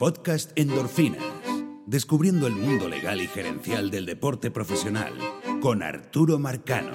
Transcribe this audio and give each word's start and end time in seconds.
Podcast 0.00 0.52
Endorfinas. 0.54 1.22
Descubriendo 1.86 2.46
el 2.46 2.54
mundo 2.54 2.88
legal 2.88 3.20
y 3.20 3.26
gerencial 3.26 3.90
del 3.90 4.06
deporte 4.06 4.50
profesional 4.50 5.12
con 5.60 5.82
Arturo 5.82 6.38
Marcano. 6.38 6.92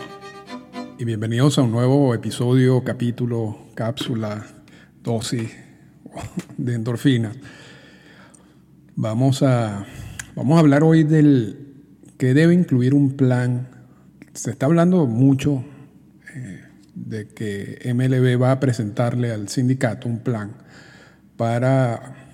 Y 0.97 1.05
bienvenidos 1.05 1.60
a 1.60 1.62
un 1.62 1.71
nuevo 1.71 2.15
episodio, 2.15 2.83
capítulo, 2.83 3.68
cápsula, 3.76 4.47
dosis 5.04 5.52
de 6.57 6.73
endorfina. 6.73 7.33
Vamos 8.96 9.44
a, 9.44 9.85
vamos 10.35 10.58
a 10.58 10.62
hablar 10.62 10.83
hoy 10.83 11.03
del 11.03 11.76
que 12.17 12.33
debe 12.33 12.56
incluir 12.56 12.96
un 12.96 13.12
plan. 13.12 13.67
Se 14.33 14.49
está 14.49 14.65
hablando 14.65 15.06
mucho 15.06 15.63
eh, 16.34 16.63
de 16.95 17.27
que 17.27 17.94
MLB 17.94 18.41
va 18.41 18.53
a 18.53 18.59
presentarle 18.59 19.31
al 19.31 19.48
sindicato 19.48 20.09
un 20.09 20.23
plan 20.23 20.53
para 21.38 22.24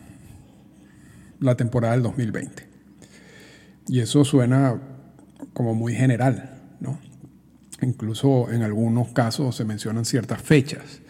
la 1.41 1.55
temporada 1.55 1.94
del 1.94 2.04
2020. 2.04 2.68
Y 3.88 4.00
eso 4.00 4.23
suena 4.23 4.80
como 5.54 5.76
muy 5.76 5.94
general, 5.94 6.62
¿no? 6.80 7.00
Incluso 7.81 8.52
en 8.52 8.62
algunos 8.62 9.09
casos 9.09 9.55
se 9.55 9.66
mencionan 9.66 10.05
ciertas 10.05 10.41
fechas, 10.41 11.02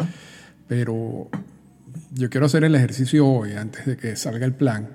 pero 0.68 1.30
yo 2.14 2.30
quiero 2.30 2.46
hacer 2.46 2.64
el 2.64 2.74
ejercicio 2.74 3.28
hoy, 3.28 3.54
antes 3.54 3.86
de 3.86 3.98
que 3.98 4.16
salga 4.16 4.46
el 4.46 4.54
plan, 4.54 4.90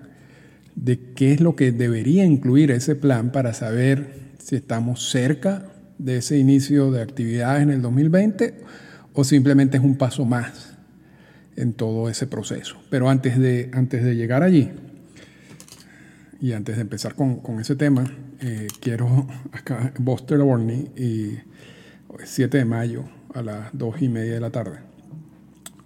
de 0.74 1.12
qué 1.14 1.32
es 1.32 1.40
lo 1.40 1.54
que 1.54 1.70
debería 1.70 2.24
incluir 2.24 2.70
ese 2.70 2.96
plan 2.96 3.30
para 3.30 3.52
saber 3.52 4.34
si 4.38 4.56
estamos 4.56 5.10
cerca 5.10 5.66
de 5.98 6.18
ese 6.18 6.38
inicio 6.38 6.90
de 6.90 7.02
actividades 7.02 7.62
en 7.62 7.70
el 7.70 7.82
2020 7.82 8.54
o 9.12 9.24
simplemente 9.24 9.76
es 9.76 9.82
un 9.82 9.96
paso 9.96 10.24
más 10.24 10.76
en 11.56 11.72
todo 11.72 12.08
ese 12.08 12.26
proceso. 12.26 12.76
Pero 12.90 13.08
antes 13.08 13.38
de, 13.38 13.70
antes 13.72 14.04
de 14.04 14.14
llegar 14.14 14.42
allí, 14.42 14.70
y 16.40 16.52
antes 16.52 16.76
de 16.76 16.82
empezar 16.82 17.14
con, 17.14 17.36
con 17.40 17.60
ese 17.60 17.76
tema, 17.76 18.04
eh, 18.40 18.68
quiero 18.80 19.26
acá, 19.52 19.92
Buster 19.98 20.40
Orney, 20.40 20.90
y 20.96 21.38
7 22.22 22.58
de 22.58 22.64
mayo 22.64 23.04
a 23.34 23.42
las 23.42 23.70
2 23.72 24.02
y 24.02 24.08
media 24.08 24.34
de 24.34 24.40
la 24.40 24.50
tarde, 24.50 24.78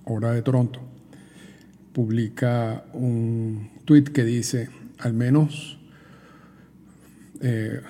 hora 0.04 0.32
de 0.32 0.42
Toronto, 0.42 0.80
publica 1.92 2.84
un 2.92 3.70
tweet 3.84 4.04
que 4.04 4.24
dice, 4.24 4.68
al 4.98 5.12
menos 5.12 5.78
eh, 7.40 7.80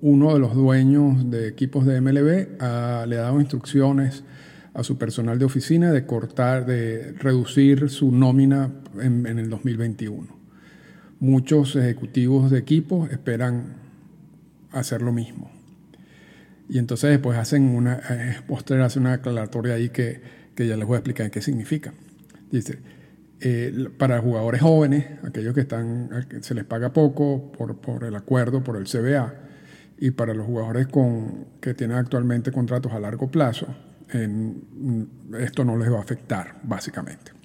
uno 0.00 0.34
de 0.34 0.40
los 0.40 0.54
dueños 0.54 1.30
de 1.30 1.48
equipos 1.48 1.86
de 1.86 2.00
MLB 2.00 2.60
le 2.60 3.18
ha 3.18 3.22
dado 3.22 3.40
instrucciones 3.40 4.24
a 4.74 4.82
su 4.82 4.98
personal 4.98 5.38
de 5.38 5.44
oficina 5.44 5.92
de 5.92 6.04
cortar, 6.06 6.66
de 6.66 7.12
reducir 7.12 7.88
su 7.88 8.10
nómina 8.10 8.70
en, 9.00 9.26
en 9.26 9.38
el 9.38 9.48
2021 9.48 10.35
muchos 11.20 11.76
ejecutivos 11.76 12.50
de 12.50 12.58
equipos 12.58 13.10
esperan 13.10 13.76
hacer 14.72 15.02
lo 15.02 15.12
mismo. 15.12 15.50
Y 16.68 16.78
entonces 16.78 17.10
después 17.10 17.38
hacen 17.38 17.74
una, 17.74 18.00
eh, 18.10 18.36
Poster 18.46 18.80
hace 18.80 18.98
una 18.98 19.14
aclaratoria 19.14 19.74
ahí 19.74 19.88
que, 19.90 20.20
que, 20.54 20.66
ya 20.66 20.76
les 20.76 20.86
voy 20.86 20.96
a 20.96 20.98
explicar 20.98 21.30
qué 21.30 21.40
significa. 21.40 21.94
Dice, 22.50 22.78
eh, 23.40 23.88
para 23.98 24.20
jugadores 24.20 24.62
jóvenes, 24.62 25.06
aquellos 25.22 25.54
que 25.54 25.60
están, 25.60 26.10
se 26.40 26.54
les 26.54 26.64
paga 26.64 26.92
poco 26.92 27.52
por, 27.52 27.76
por, 27.76 28.04
el 28.04 28.16
acuerdo, 28.16 28.64
por 28.64 28.76
el 28.76 28.84
CBA, 28.84 29.34
y 29.98 30.10
para 30.10 30.34
los 30.34 30.46
jugadores 30.46 30.86
con, 30.88 31.46
que 31.60 31.74
tienen 31.74 31.96
actualmente 31.96 32.52
contratos 32.52 32.92
a 32.92 33.00
largo 33.00 33.30
plazo, 33.30 33.66
en, 34.10 35.08
esto 35.38 35.64
no 35.64 35.76
les 35.76 35.90
va 35.90 35.98
a 35.98 36.02
afectar, 36.02 36.56
básicamente. 36.62 37.35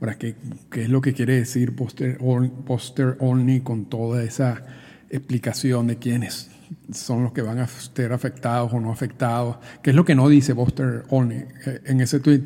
Ahora, 0.00 0.16
¿qué, 0.16 0.36
¿qué, 0.70 0.82
es 0.82 0.88
lo 0.88 1.00
que 1.00 1.12
quiere 1.12 1.34
decir 1.34 1.74
poster, 1.74 2.18
poster 2.64 3.16
only 3.18 3.60
con 3.60 3.86
toda 3.86 4.22
esa 4.22 4.62
explicación 5.10 5.88
de 5.88 5.96
quiénes 5.96 6.50
son 6.92 7.24
los 7.24 7.32
que 7.32 7.42
van 7.42 7.58
a 7.58 7.66
ser 7.66 8.12
afectados 8.12 8.72
o 8.72 8.80
no 8.80 8.92
afectados? 8.92 9.56
¿Qué 9.82 9.90
es 9.90 9.96
lo 9.96 10.04
que 10.04 10.14
no 10.14 10.28
dice 10.28 10.54
poster 10.54 11.04
only 11.10 11.44
eh, 11.66 11.80
en 11.84 12.00
ese 12.00 12.20
tweet? 12.20 12.42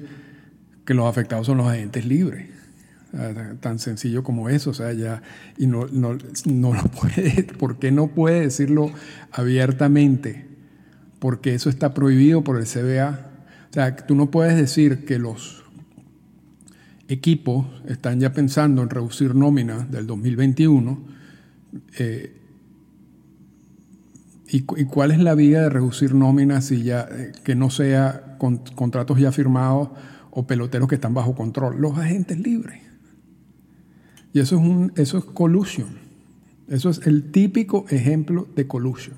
Que 0.87 0.95
los 0.95 1.07
afectados 1.07 1.47
son 1.47 1.59
los 1.59 1.69
agentes 1.69 2.07
libres. 2.07 2.49
Tan 3.61 3.79
sencillo 3.79 4.25
como 4.25 4.49
eso, 4.49 4.71
o 4.71 4.75
sea, 4.75 4.95
ya, 4.95 5.23
y 5.59 5.67
no, 5.67 5.87
no, 5.87 6.17
no 6.47 6.73
lo 6.73 6.85
puede, 6.85 7.43
¿por 7.59 7.79
qué 7.79 7.93
no 7.93 8.07
puede 8.07 8.41
decirlo 8.41 8.91
abiertamente? 9.31 10.47
Porque 11.19 11.55
eso 11.55 11.69
está 11.69 11.93
prohibido 11.93 12.43
por 12.43 12.59
el 12.59 12.65
CBA. 12.65 13.27
O 13.71 13.73
sea, 13.75 13.95
tú 13.97 14.15
no 14.15 14.31
puedes 14.31 14.57
decir 14.57 15.05
que 15.05 15.19
los 15.19 15.62
equipos 17.13 17.67
están 17.87 18.21
ya 18.21 18.33
pensando 18.33 18.83
en 18.83 18.91
reducir 18.91 19.35
nóminas 19.35 19.91
del 19.91 20.07
2021. 20.07 20.99
Eh, 21.99 22.39
y, 24.49 24.61
cuál 24.63 25.13
es 25.13 25.19
la 25.19 25.35
vía 25.35 25.63
de 25.63 25.71
reducir 25.71 26.15
nóminas 26.15 26.67
si 26.67 26.83
ya, 26.83 27.09
eh, 27.11 27.33
que 27.43 27.55
no 27.55 27.71
sea 27.71 28.37
con, 28.39 28.59
contratos 28.75 29.19
ya 29.19 29.33
firmados 29.33 29.89
o 30.31 30.47
peloteros 30.47 30.89
que 30.89 30.97
están 30.97 31.15
bajo 31.15 31.35
control? 31.35 31.81
Los 31.81 31.97
agentes 31.97 32.39
libres. 32.39 32.83
Y 34.35 34.41
eso 34.41 34.57
es, 34.57 34.63
un, 34.63 34.93
eso 34.97 35.19
es 35.19 35.25
collusion. 35.25 35.99
Eso 36.69 36.91
es 36.91 37.07
el 37.07 37.31
típico 37.31 37.87
ejemplo 37.89 38.47
de 38.55 38.67
collusion. 38.67 39.17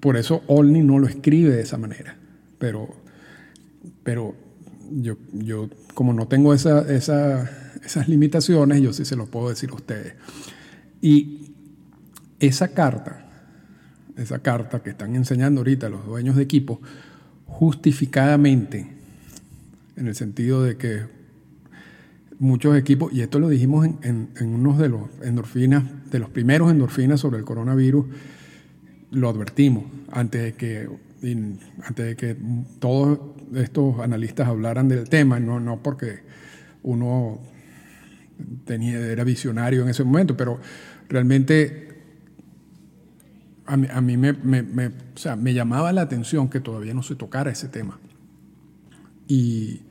Por 0.00 0.16
eso 0.16 0.42
Olney 0.48 0.82
no 0.82 0.98
lo 0.98 1.06
escribe 1.06 1.54
de 1.54 1.62
esa 1.62 1.78
manera. 1.78 2.16
Pero, 2.58 2.88
pero 4.02 4.34
yo, 4.90 5.16
yo 5.32 5.68
como 5.94 6.12
no 6.12 6.26
tengo 6.26 6.54
esa, 6.54 6.90
esas 6.92 8.08
limitaciones, 8.08 8.80
yo 8.80 8.92
sí 8.92 9.04
se 9.04 9.16
lo 9.16 9.26
puedo 9.26 9.48
decir 9.48 9.70
a 9.70 9.74
ustedes. 9.74 10.14
Y 11.00 11.52
esa 12.40 12.68
carta, 12.68 13.26
esa 14.16 14.40
carta 14.40 14.82
que 14.82 14.90
están 14.90 15.14
enseñando 15.16 15.60
ahorita 15.60 15.88
los 15.88 16.06
dueños 16.06 16.36
de 16.36 16.42
equipo, 16.42 16.80
justificadamente, 17.46 18.86
en 19.96 20.06
el 20.06 20.14
sentido 20.14 20.62
de 20.62 20.76
que 20.76 21.02
muchos 22.38 22.76
equipos, 22.76 23.12
y 23.12 23.20
esto 23.20 23.38
lo 23.38 23.48
dijimos 23.48 23.86
en, 23.86 24.30
en, 24.36 24.48
unos 24.48 24.78
de 24.78 24.88
los 24.88 25.02
endorfinas, 25.22 25.84
de 26.10 26.18
los 26.18 26.30
primeros 26.30 26.70
endorfinas 26.70 27.20
sobre 27.20 27.38
el 27.38 27.44
coronavirus, 27.44 28.06
lo 29.12 29.28
advertimos 29.28 29.84
antes 30.10 30.42
de 30.42 30.52
que, 30.54 30.88
antes 31.84 32.06
de 32.06 32.16
que 32.16 32.36
todos 32.80 33.20
estos 33.56 34.00
analistas 34.00 34.48
hablaran 34.48 34.88
del 34.88 35.08
tema, 35.08 35.40
no, 35.40 35.60
no 35.60 35.82
porque 35.82 36.20
uno 36.82 37.40
tenía, 38.64 38.98
era 38.98 39.24
visionario 39.24 39.82
en 39.82 39.88
ese 39.88 40.04
momento, 40.04 40.36
pero 40.36 40.60
realmente 41.08 41.88
a 43.66 44.00
mí, 44.00 44.16
me, 44.16 44.32
me, 44.34 45.54
llamaba 45.54 45.92
la 45.92 46.02
atención 46.02 46.50
que 46.50 46.60
todavía 46.60 46.94
no 46.94 47.02
se 47.02 47.14
tocara 47.14 47.50
ese 47.50 47.68
tema. 47.68 47.98
Y, 49.28 49.82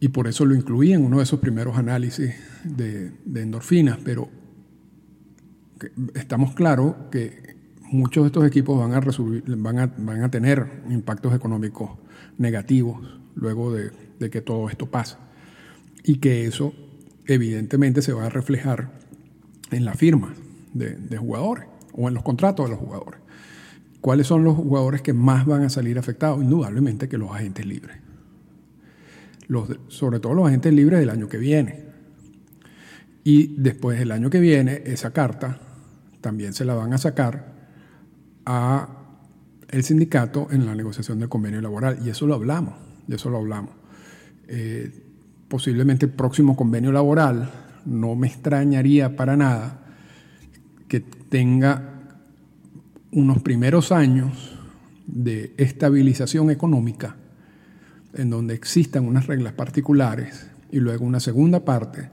y 0.00 0.08
por 0.08 0.26
eso 0.26 0.46
lo 0.46 0.54
incluí 0.54 0.92
en 0.92 1.04
uno 1.04 1.18
de 1.18 1.24
esos 1.24 1.40
primeros 1.40 1.76
análisis 1.76 2.34
de, 2.64 3.12
de 3.24 3.42
endorfinas, 3.42 3.98
pero 4.02 4.30
estamos 6.14 6.54
claros 6.54 6.94
que 7.10 7.55
muchos 7.90 8.24
de 8.24 8.26
estos 8.28 8.46
equipos 8.46 8.78
van 8.78 9.78
a, 10.22 10.30
tener 10.30 10.82
impactos 10.90 11.34
económicos 11.34 11.90
negativos 12.38 12.98
luego 13.34 13.72
de, 13.72 13.90
que 14.30 14.40
todo 14.40 14.68
esto 14.68 14.86
pase. 14.90 15.16
Y 16.02 16.18
que 16.18 16.46
eso 16.46 16.72
evidentemente 17.26 18.02
se 18.02 18.12
va 18.12 18.26
a 18.26 18.28
reflejar 18.28 18.90
en 19.70 19.84
la 19.84 19.94
firma 19.94 20.34
de, 20.72 21.16
jugadores 21.16 21.66
o 21.92 22.08
en 22.08 22.14
los 22.14 22.22
contratos 22.22 22.66
de 22.66 22.70
los 22.70 22.80
jugadores. 22.80 23.20
¿Cuáles 24.00 24.26
son 24.26 24.44
los 24.44 24.54
jugadores 24.54 25.02
que 25.02 25.12
más 25.12 25.46
van 25.46 25.62
a 25.62 25.70
salir 25.70 25.98
afectados? 25.98 26.42
Indudablemente 26.42 27.08
que 27.08 27.18
los 27.18 27.30
agentes 27.30 27.66
libres. 27.66 27.96
Sobre 29.88 30.20
todo 30.20 30.34
los 30.34 30.46
agentes 30.46 30.72
libres 30.72 31.00
del 31.00 31.10
año 31.10 31.28
que 31.28 31.38
viene. 31.38 31.86
Y 33.24 33.56
después 33.60 33.98
del 33.98 34.12
año 34.12 34.30
que 34.30 34.38
viene, 34.38 34.82
esa 34.86 35.12
carta 35.12 35.58
también 36.20 36.52
se 36.52 36.64
la 36.64 36.74
van 36.74 36.92
a 36.92 36.98
sacar 36.98 37.55
a 38.46 38.88
el 39.68 39.82
sindicato 39.82 40.48
en 40.50 40.64
la 40.64 40.74
negociación 40.74 41.18
del 41.18 41.28
convenio 41.28 41.60
laboral. 41.60 41.98
Y 42.04 42.08
eso 42.08 42.26
lo 42.26 42.34
hablamos, 42.34 42.74
y 43.06 43.14
eso 43.14 43.28
lo 43.28 43.38
hablamos. 43.38 43.70
Eh, 44.48 44.90
posiblemente 45.48 46.06
el 46.06 46.12
próximo 46.12 46.56
convenio 46.56 46.92
laboral, 46.92 47.50
no 47.84 48.14
me 48.16 48.26
extrañaría 48.26 49.14
para 49.16 49.36
nada 49.36 49.80
que 50.88 51.00
tenga 51.00 51.92
unos 53.12 53.42
primeros 53.42 53.92
años 53.92 54.58
de 55.06 55.54
estabilización 55.56 56.50
económica 56.50 57.16
en 58.14 58.30
donde 58.30 58.54
existan 58.54 59.06
unas 59.06 59.26
reglas 59.26 59.52
particulares 59.52 60.48
y 60.70 60.80
luego 60.80 61.04
una 61.04 61.20
segunda 61.20 61.64
parte 61.64 62.08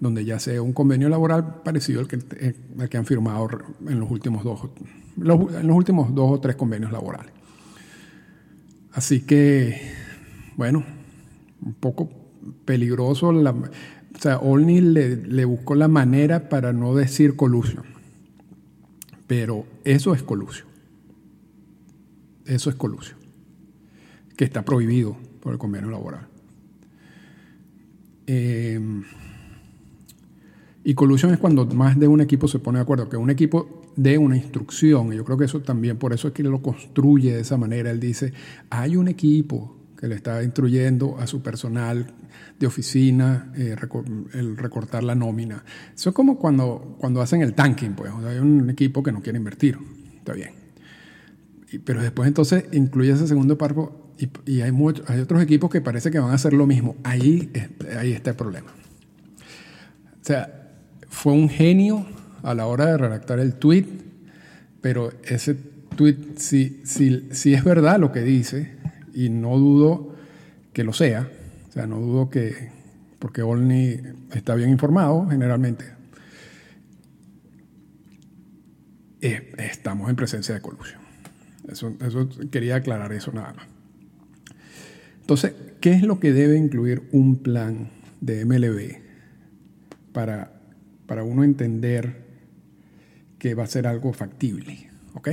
donde 0.00 0.24
ya 0.24 0.38
sea 0.38 0.62
un 0.62 0.72
convenio 0.72 1.08
laboral 1.08 1.62
parecido 1.62 2.00
al 2.00 2.08
que, 2.08 2.18
eh, 2.36 2.54
al 2.78 2.88
que 2.88 2.96
han 2.96 3.04
firmado 3.04 3.48
en 3.86 3.98
los 3.98 4.10
últimos 4.10 4.44
dos 4.44 4.70
en 5.16 5.66
los 5.66 5.76
últimos 5.76 6.14
dos 6.14 6.30
o 6.30 6.40
tres 6.40 6.56
convenios 6.56 6.92
laborales. 6.92 7.32
Así 8.92 9.20
que, 9.20 9.80
bueno, 10.56 10.84
un 11.60 11.74
poco 11.74 12.08
peligroso. 12.64 13.32
La, 13.32 13.50
o 13.50 14.20
sea, 14.20 14.38
Olney 14.38 14.80
le, 14.80 15.16
le 15.16 15.44
buscó 15.44 15.74
la 15.74 15.88
manera 15.88 16.48
para 16.48 16.72
no 16.72 16.94
decir 16.94 17.36
colusión. 17.36 17.84
Pero 19.26 19.66
eso 19.84 20.14
es 20.14 20.22
colusión. 20.22 20.68
Eso 22.46 22.70
es 22.70 22.76
colusión. 22.76 23.18
Que 24.36 24.44
está 24.44 24.64
prohibido 24.64 25.16
por 25.40 25.52
el 25.52 25.58
convenio 25.58 25.90
laboral. 25.90 26.26
Eh, 28.26 28.80
y 30.88 30.94
colusión 30.94 31.34
es 31.34 31.38
cuando 31.38 31.66
más 31.66 31.98
de 31.98 32.08
un 32.08 32.22
equipo 32.22 32.48
se 32.48 32.60
pone 32.60 32.78
de 32.78 32.82
acuerdo, 32.82 33.10
que 33.10 33.18
un 33.18 33.28
equipo 33.28 33.82
dé 33.94 34.16
una 34.16 34.38
instrucción. 34.38 35.12
Y 35.12 35.16
yo 35.16 35.24
creo 35.26 35.36
que 35.36 35.44
eso 35.44 35.60
también, 35.60 35.98
por 35.98 36.14
eso 36.14 36.28
es 36.28 36.32
que 36.32 36.42
lo 36.42 36.62
construye 36.62 37.34
de 37.34 37.42
esa 37.42 37.58
manera. 37.58 37.90
Él 37.90 38.00
dice, 38.00 38.32
hay 38.70 38.96
un 38.96 39.06
equipo 39.06 39.76
que 39.98 40.08
le 40.08 40.14
está 40.14 40.42
instruyendo 40.42 41.18
a 41.18 41.26
su 41.26 41.42
personal 41.42 42.06
de 42.58 42.66
oficina 42.66 43.52
eh, 43.54 43.76
el 44.32 44.56
recortar 44.56 45.04
la 45.04 45.14
nómina. 45.14 45.62
Eso 45.94 46.08
es 46.08 46.14
como 46.14 46.38
cuando, 46.38 46.96
cuando 46.98 47.20
hacen 47.20 47.42
el 47.42 47.52
tanking, 47.52 47.92
pues. 47.92 48.10
hay 48.26 48.38
un 48.38 48.70
equipo 48.70 49.02
que 49.02 49.12
no 49.12 49.20
quiere 49.20 49.36
invertir. 49.36 49.76
Está 50.16 50.32
bien. 50.32 50.52
pero 51.84 52.00
después 52.00 52.26
entonces 52.26 52.64
incluye 52.72 53.12
ese 53.12 53.28
segundo 53.28 53.58
párrafo 53.58 54.14
y, 54.46 54.62
hay, 54.62 54.72
hay 55.06 55.20
otros 55.20 55.42
equipos 55.42 55.68
que 55.68 55.82
parece 55.82 56.10
que 56.10 56.18
van 56.18 56.30
a 56.30 56.36
hacer 56.36 56.54
lo 56.54 56.66
mismo. 56.66 56.96
Ahí, 57.04 57.52
ahí 57.98 58.12
está 58.12 58.30
el 58.30 58.36
problema. 58.36 58.72
O 60.18 60.24
sea, 60.24 60.57
fue 61.08 61.32
un 61.32 61.48
genio 61.48 62.06
a 62.42 62.54
la 62.54 62.66
hora 62.66 62.86
de 62.86 62.98
redactar 62.98 63.38
el 63.40 63.54
tweet, 63.54 63.86
pero 64.80 65.12
ese 65.24 65.54
tweet, 65.96 66.16
si, 66.36 66.82
es 67.32 67.64
verdad 67.64 67.98
lo 67.98 68.12
que 68.12 68.20
dice, 68.20 68.76
y 69.14 69.30
no 69.30 69.56
dudo 69.58 70.14
que 70.72 70.84
lo 70.84 70.92
sea, 70.92 71.28
o 71.68 71.72
sea, 71.72 71.86
no 71.86 71.98
dudo 72.00 72.30
que, 72.30 72.70
porque 73.18 73.42
Olney 73.42 74.00
está 74.32 74.54
bien 74.54 74.70
informado 74.70 75.28
generalmente, 75.28 75.84
eh, 79.20 79.52
estamos 79.58 80.08
en 80.08 80.16
presencia 80.16 80.54
de 80.54 80.60
colusión. 80.60 81.00
Eso 81.68 81.96
quería 82.50 82.76
aclarar 82.76 83.12
eso 83.12 83.32
nada 83.32 83.52
más. 83.52 83.66
Entonces, 85.20 85.52
¿qué 85.80 85.92
es 85.92 86.02
lo 86.02 86.18
que 86.20 86.32
debe 86.32 86.56
incluir 86.56 87.08
un 87.12 87.42
plan 87.42 87.90
de 88.20 88.44
MLB 88.46 89.02
para 90.12 90.57
para 91.08 91.24
uno 91.24 91.42
entender 91.42 92.28
que 93.38 93.54
va 93.54 93.64
a 93.64 93.66
ser 93.66 93.86
algo 93.86 94.12
factible, 94.12 94.90
¿ok? 95.14 95.30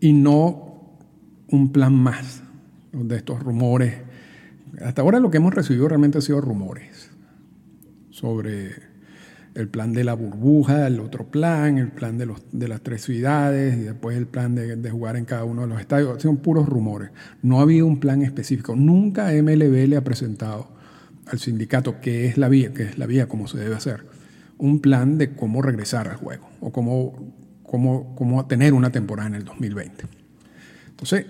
Y 0.00 0.12
no 0.12 0.98
un 1.48 1.72
plan 1.72 1.94
más 1.94 2.42
de 2.92 3.16
estos 3.16 3.42
rumores. 3.42 3.94
Hasta 4.84 5.00
ahora 5.00 5.18
lo 5.18 5.30
que 5.30 5.38
hemos 5.38 5.54
recibido 5.54 5.88
realmente 5.88 6.18
ha 6.18 6.20
sido 6.20 6.42
rumores 6.42 7.10
sobre 8.10 8.72
el 9.54 9.68
plan 9.68 9.94
de 9.94 10.04
la 10.04 10.14
burbuja, 10.14 10.86
el 10.88 11.00
otro 11.00 11.30
plan, 11.30 11.78
el 11.78 11.88
plan 11.88 12.18
de, 12.18 12.26
los, 12.26 12.42
de 12.52 12.68
las 12.68 12.82
tres 12.82 13.02
ciudades 13.02 13.76
y 13.78 13.80
después 13.80 14.16
el 14.16 14.26
plan 14.26 14.54
de, 14.54 14.76
de, 14.76 14.90
jugar 14.90 15.16
en 15.16 15.24
cada 15.24 15.44
uno 15.44 15.62
de 15.62 15.68
los 15.68 15.80
estadios. 15.80 16.20
Son 16.20 16.36
puros 16.36 16.68
rumores. 16.68 17.10
No 17.40 17.60
ha 17.60 17.62
habido 17.62 17.86
un 17.86 17.98
plan 17.98 18.20
específico. 18.20 18.76
Nunca 18.76 19.30
MLB 19.32 19.88
le 19.88 19.96
ha 19.96 20.04
presentado 20.04 20.68
al 21.26 21.38
sindicato 21.38 22.00
que 22.02 22.26
es 22.26 22.36
la 22.36 22.50
vía, 22.50 22.74
que 22.74 22.82
es 22.82 22.98
la 22.98 23.06
vía 23.06 23.26
como 23.26 23.48
se 23.48 23.56
debe 23.56 23.76
hacer 23.76 24.13
un 24.58 24.80
plan 24.80 25.18
de 25.18 25.34
cómo 25.34 25.62
regresar 25.62 26.08
al 26.08 26.16
juego 26.16 26.48
o 26.60 26.72
cómo, 26.72 27.32
cómo, 27.62 28.14
cómo 28.14 28.46
tener 28.46 28.72
una 28.72 28.90
temporada 28.90 29.28
en 29.28 29.34
el 29.34 29.44
2020. 29.44 30.04
Entonces, 30.90 31.26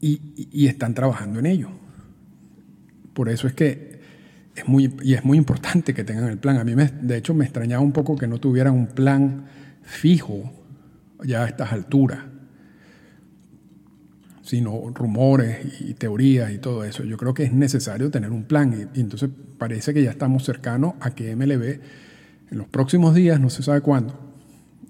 y, 0.00 0.66
están 0.66 0.94
trabajando 0.94 1.38
en 1.38 1.46
ello. 1.46 1.70
Por 3.14 3.28
eso 3.28 3.46
es 3.46 3.52
que 3.52 4.00
es 4.54 4.66
muy, 4.68 4.94
y 5.02 5.14
es 5.14 5.24
muy 5.24 5.38
importante 5.38 5.92
que 5.92 6.04
tengan 6.04 6.28
el 6.28 6.38
plan. 6.38 6.56
A 6.58 6.64
mí, 6.64 6.74
me, 6.74 6.86
de 6.86 7.16
hecho, 7.16 7.34
me 7.34 7.44
extrañaba 7.44 7.82
un 7.82 7.92
poco 7.92 8.16
que 8.16 8.26
no 8.26 8.38
tuvieran 8.38 8.74
un 8.74 8.86
plan 8.86 9.46
fijo 9.82 10.52
ya 11.24 11.44
a 11.44 11.48
estas 11.48 11.72
alturas 11.72 12.20
sino 14.48 14.90
rumores 14.94 15.58
y 15.80 15.92
teorías 15.92 16.50
y 16.52 16.56
todo 16.56 16.82
eso. 16.82 17.04
Yo 17.04 17.18
creo 17.18 17.34
que 17.34 17.42
es 17.42 17.52
necesario 17.52 18.10
tener 18.10 18.30
un 18.30 18.44
plan 18.44 18.88
y, 18.94 18.98
entonces 18.98 19.28
parece 19.58 19.92
que 19.92 20.02
ya 20.02 20.10
estamos 20.10 20.42
cercanos 20.42 20.94
a 21.00 21.10
que 21.10 21.36
MLB 21.36 21.80
en 22.50 22.56
los 22.56 22.66
próximos 22.66 23.14
días, 23.14 23.38
no 23.38 23.50
se 23.50 23.62
sabe 23.62 23.82
cuándo, 23.82 24.18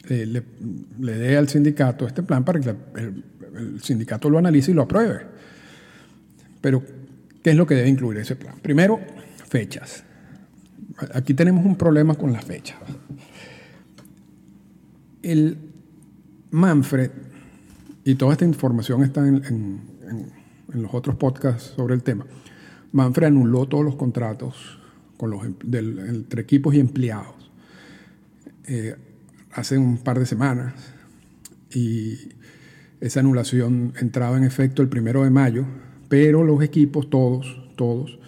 eh, 0.08 0.26
le, 0.26 1.12
dé 1.18 1.36
al 1.36 1.48
sindicato 1.48 2.06
este 2.06 2.22
plan 2.22 2.44
para 2.44 2.60
que 2.60 2.68
el, 2.68 3.82
sindicato 3.82 4.30
lo 4.30 4.38
analice 4.38 4.70
y 4.70 4.74
lo 4.74 4.82
apruebe. 4.82 5.22
Pero, 6.60 6.84
¿qué 7.42 7.50
es 7.50 7.56
lo 7.56 7.66
que 7.66 7.74
debe 7.74 7.88
incluir 7.88 8.18
ese 8.18 8.36
plan? 8.36 8.60
Primero, 8.62 9.00
fechas. 9.48 10.04
Aquí 11.14 11.34
tenemos 11.34 11.66
un 11.66 11.74
problema 11.74 12.14
con 12.14 12.32
las 12.32 12.44
fechas. 12.44 12.78
El 15.20 15.58
Manfred 16.52 17.10
y 18.08 18.14
toda 18.14 18.32
esta 18.32 18.46
información 18.46 19.02
está 19.02 19.28
en, 19.28 19.82
los 20.72 20.94
otros 20.94 21.16
podcasts 21.16 21.74
sobre 21.76 21.94
el 21.94 22.02
tema. 22.02 22.24
Manfred 22.92 23.26
anuló 23.26 23.66
todos 23.66 23.84
los 23.84 23.96
contratos 23.96 24.78
em, 25.20 25.54
entre 26.08 26.40
equipos 26.40 26.74
y 26.74 26.80
empleados 26.80 27.50
eh, 28.66 28.96
hace 29.52 29.76
un 29.76 29.98
par 29.98 30.18
de 30.18 30.24
semanas 30.24 30.72
y 31.70 32.16
esa 33.02 33.20
anulación 33.20 33.92
entraba 34.00 34.38
en 34.38 34.44
efecto 34.44 34.80
el 34.80 34.88
primero 34.88 35.24
de 35.24 35.28
mayo, 35.28 35.66
pero 36.08 36.44
los 36.44 36.62
equipos, 36.62 37.10
todos, 37.10 37.60
todos, 37.76 38.18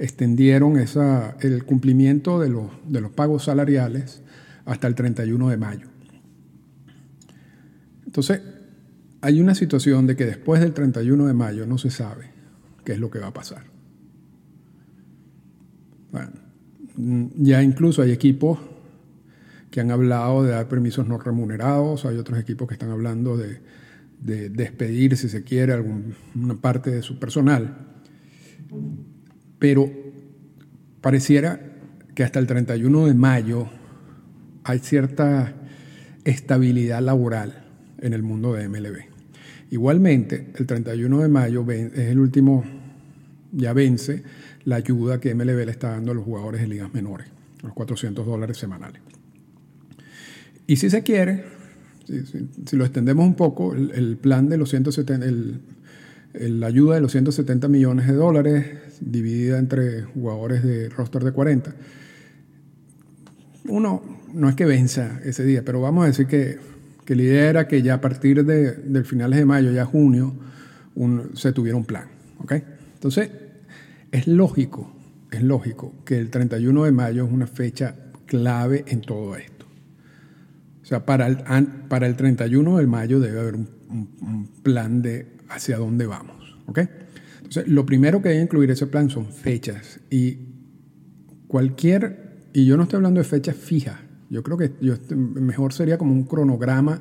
extendieron 0.00 0.78
el 0.78 1.64
cumplimiento 1.64 2.40
de 2.40 2.48
los, 2.48 2.72
de 2.88 3.00
los 3.00 3.12
pagos 3.12 3.44
salariales 3.44 4.20
hasta 4.64 4.88
el 4.88 4.96
31 4.96 5.48
de 5.48 5.56
mayo. 5.56 5.86
Entonces, 8.04 8.40
hay 9.20 9.40
una 9.40 9.54
situación 9.54 10.06
de 10.06 10.16
que 10.16 10.26
después 10.26 10.60
del 10.60 10.72
31 10.72 11.26
de 11.26 11.34
mayo 11.34 11.66
no 11.66 11.78
se 11.78 11.90
sabe 11.90 12.30
qué 12.84 12.92
es 12.92 12.98
lo 12.98 13.10
que 13.10 13.18
va 13.18 13.28
a 13.28 13.34
pasar. 13.34 13.64
Bueno, 16.12 16.32
ya 17.36 17.62
incluso 17.62 18.02
hay 18.02 18.12
equipos 18.12 18.58
que 19.70 19.80
han 19.80 19.90
hablado 19.90 20.42
de 20.42 20.52
dar 20.52 20.68
permisos 20.68 21.06
no 21.06 21.18
remunerados, 21.18 22.04
hay 22.04 22.16
otros 22.16 22.38
equipos 22.38 22.68
que 22.68 22.74
están 22.74 22.90
hablando 22.90 23.36
de, 23.36 23.60
despedir, 24.20 25.16
si 25.16 25.28
se 25.28 25.44
quiere, 25.44 25.72
alguna 25.72 26.14
parte 26.60 26.90
de 26.90 27.02
su 27.02 27.18
personal. 27.18 27.86
Pero 29.58 29.90
pareciera 31.00 31.60
que 32.14 32.24
hasta 32.24 32.38
el 32.38 32.46
31 32.46 33.06
de 33.06 33.14
mayo 33.14 33.68
hay 34.64 34.80
cierta 34.80 35.54
estabilidad 36.24 37.00
laboral 37.00 37.64
en 38.00 38.12
el 38.12 38.22
mundo 38.22 38.54
de 38.54 38.68
MLB. 38.68 39.07
Igualmente, 39.70 40.48
el 40.56 40.66
31 40.66 41.20
de 41.20 41.28
mayo 41.28 41.70
es 41.70 41.98
el 41.98 42.18
último, 42.18 42.64
ya 43.52 43.72
vence 43.72 44.22
la 44.64 44.76
ayuda 44.76 45.20
que 45.20 45.34
MLB 45.34 45.64
le 45.66 45.70
está 45.70 45.90
dando 45.90 46.12
a 46.12 46.14
los 46.14 46.24
jugadores 46.24 46.60
de 46.60 46.68
ligas 46.68 46.92
menores, 46.92 47.26
los 47.62 47.72
400 47.74 48.26
dólares 48.26 48.56
semanales. 48.56 49.02
Y 50.66 50.76
si 50.76 50.90
se 50.90 51.02
quiere, 51.02 51.44
si, 52.04 52.76
lo 52.76 52.84
extendemos 52.84 53.26
un 53.26 53.34
poco, 53.34 53.74
el, 53.74 54.16
plan 54.16 54.48
de 54.48 54.56
los 54.56 54.70
170, 54.70 55.26
la 56.34 56.66
ayuda 56.66 56.94
de 56.94 57.00
los 57.00 57.12
170 57.12 57.68
millones 57.68 58.06
de 58.06 58.14
dólares 58.14 58.66
dividida 59.00 59.58
entre 59.58 60.02
jugadores 60.02 60.62
de 60.62 60.88
roster 60.88 61.24
de 61.24 61.32
40, 61.32 61.74
uno 63.68 64.02
no 64.32 64.48
es 64.48 64.54
que 64.54 64.64
venza 64.64 65.20
ese 65.24 65.44
día, 65.44 65.64
pero 65.64 65.80
vamos 65.80 66.04
a 66.04 66.06
decir 66.08 66.26
que 66.26 66.58
que 67.08 67.16
la 67.16 67.22
idea 67.22 67.48
era 67.48 67.66
que 67.66 67.80
ya 67.80 67.94
a 67.94 68.00
partir 68.02 68.44
de, 68.44 69.02
finales 69.02 69.38
de 69.38 69.46
mayo, 69.46 69.72
ya 69.72 69.86
junio, 69.86 70.34
se 71.32 71.54
tuviera 71.54 71.74
un 71.74 71.86
plan. 71.86 72.04
Entonces, 72.92 73.30
es 74.12 74.26
lógico, 74.26 74.92
es 75.30 75.42
lógico 75.42 75.94
que 76.04 76.18
el 76.18 76.28
31 76.28 76.84
de 76.84 76.92
mayo 76.92 77.24
es 77.24 77.32
una 77.32 77.46
fecha 77.46 77.94
clave 78.26 78.84
en 78.88 79.00
todo 79.00 79.36
esto. 79.36 79.64
O 80.82 80.84
sea, 80.84 81.06
para 81.06 81.28
el, 81.28 81.38
para 81.88 82.06
el 82.06 82.14
31 82.14 82.76
de 82.76 82.86
mayo 82.86 83.20
debe 83.20 83.40
haber 83.40 83.54
un, 83.54 84.50
plan 84.62 85.00
de 85.00 85.28
hacia 85.48 85.78
dónde 85.78 86.04
vamos. 86.04 86.58
Entonces, 86.66 87.68
lo 87.68 87.86
primero 87.86 88.20
que 88.20 88.28
debe 88.28 88.42
incluir 88.42 88.70
ese 88.70 88.86
plan 88.86 89.08
son 89.08 89.32
fechas 89.32 90.00
y 90.10 90.40
cualquier, 91.46 92.50
y 92.52 92.66
yo 92.66 92.76
no 92.76 92.82
estoy 92.82 92.98
hablando 92.98 93.20
de 93.20 93.24
fechas 93.24 93.56
fijas, 93.56 93.96
yo 94.30 94.42
creo 94.42 94.56
que 94.56 94.70
mejor 95.14 95.72
sería 95.72 95.98
como 95.98 96.12
un 96.12 96.24
cronograma 96.24 97.00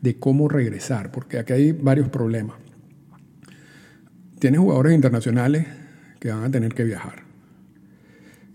de 0.00 0.18
cómo 0.18 0.48
regresar, 0.48 1.10
porque 1.10 1.38
aquí 1.38 1.52
hay 1.52 1.72
varios 1.72 2.08
problemas. 2.08 2.56
Tienes 4.38 4.60
jugadores 4.60 4.94
internacionales 4.94 5.66
que 6.20 6.30
van 6.30 6.44
a 6.44 6.50
tener 6.50 6.74
que 6.74 6.84
viajar. 6.84 7.22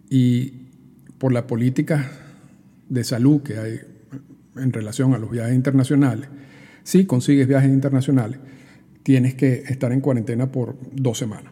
Y 0.10 0.70
por 1.18 1.34
la 1.34 1.48
política 1.48 2.12
de 2.88 3.04
salud 3.04 3.42
que 3.42 3.58
hay 3.58 3.80
en 4.56 4.72
relación 4.72 5.14
a 5.14 5.18
los 5.18 5.32
viajes 5.32 5.56
internacionales, 5.56 6.30
si 6.84 7.06
consigues 7.06 7.48
viajes 7.48 7.70
internacionales, 7.70 8.40
tienes 9.04 9.36
que 9.36 9.64
estar 9.68 9.92
en 9.92 10.00
cuarentena 10.00 10.52
por 10.52 10.78
dos 10.94 11.18
semanas. 11.18 11.52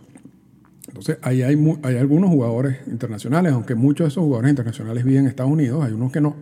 Entonces, 0.87 1.17
ahí 1.21 1.41
hay, 1.41 1.57
hay 1.83 1.97
algunos 1.97 2.29
jugadores 2.29 2.77
internacionales, 2.87 3.53
aunque 3.53 3.75
muchos 3.75 4.05
de 4.05 4.09
esos 4.09 4.23
jugadores 4.23 4.49
internacionales 4.49 5.03
viven 5.03 5.21
en 5.21 5.27
Estados 5.27 5.51
Unidos, 5.51 5.83
hay 5.85 5.93
unos 5.93 6.11
que 6.11 6.19
no, 6.19 6.35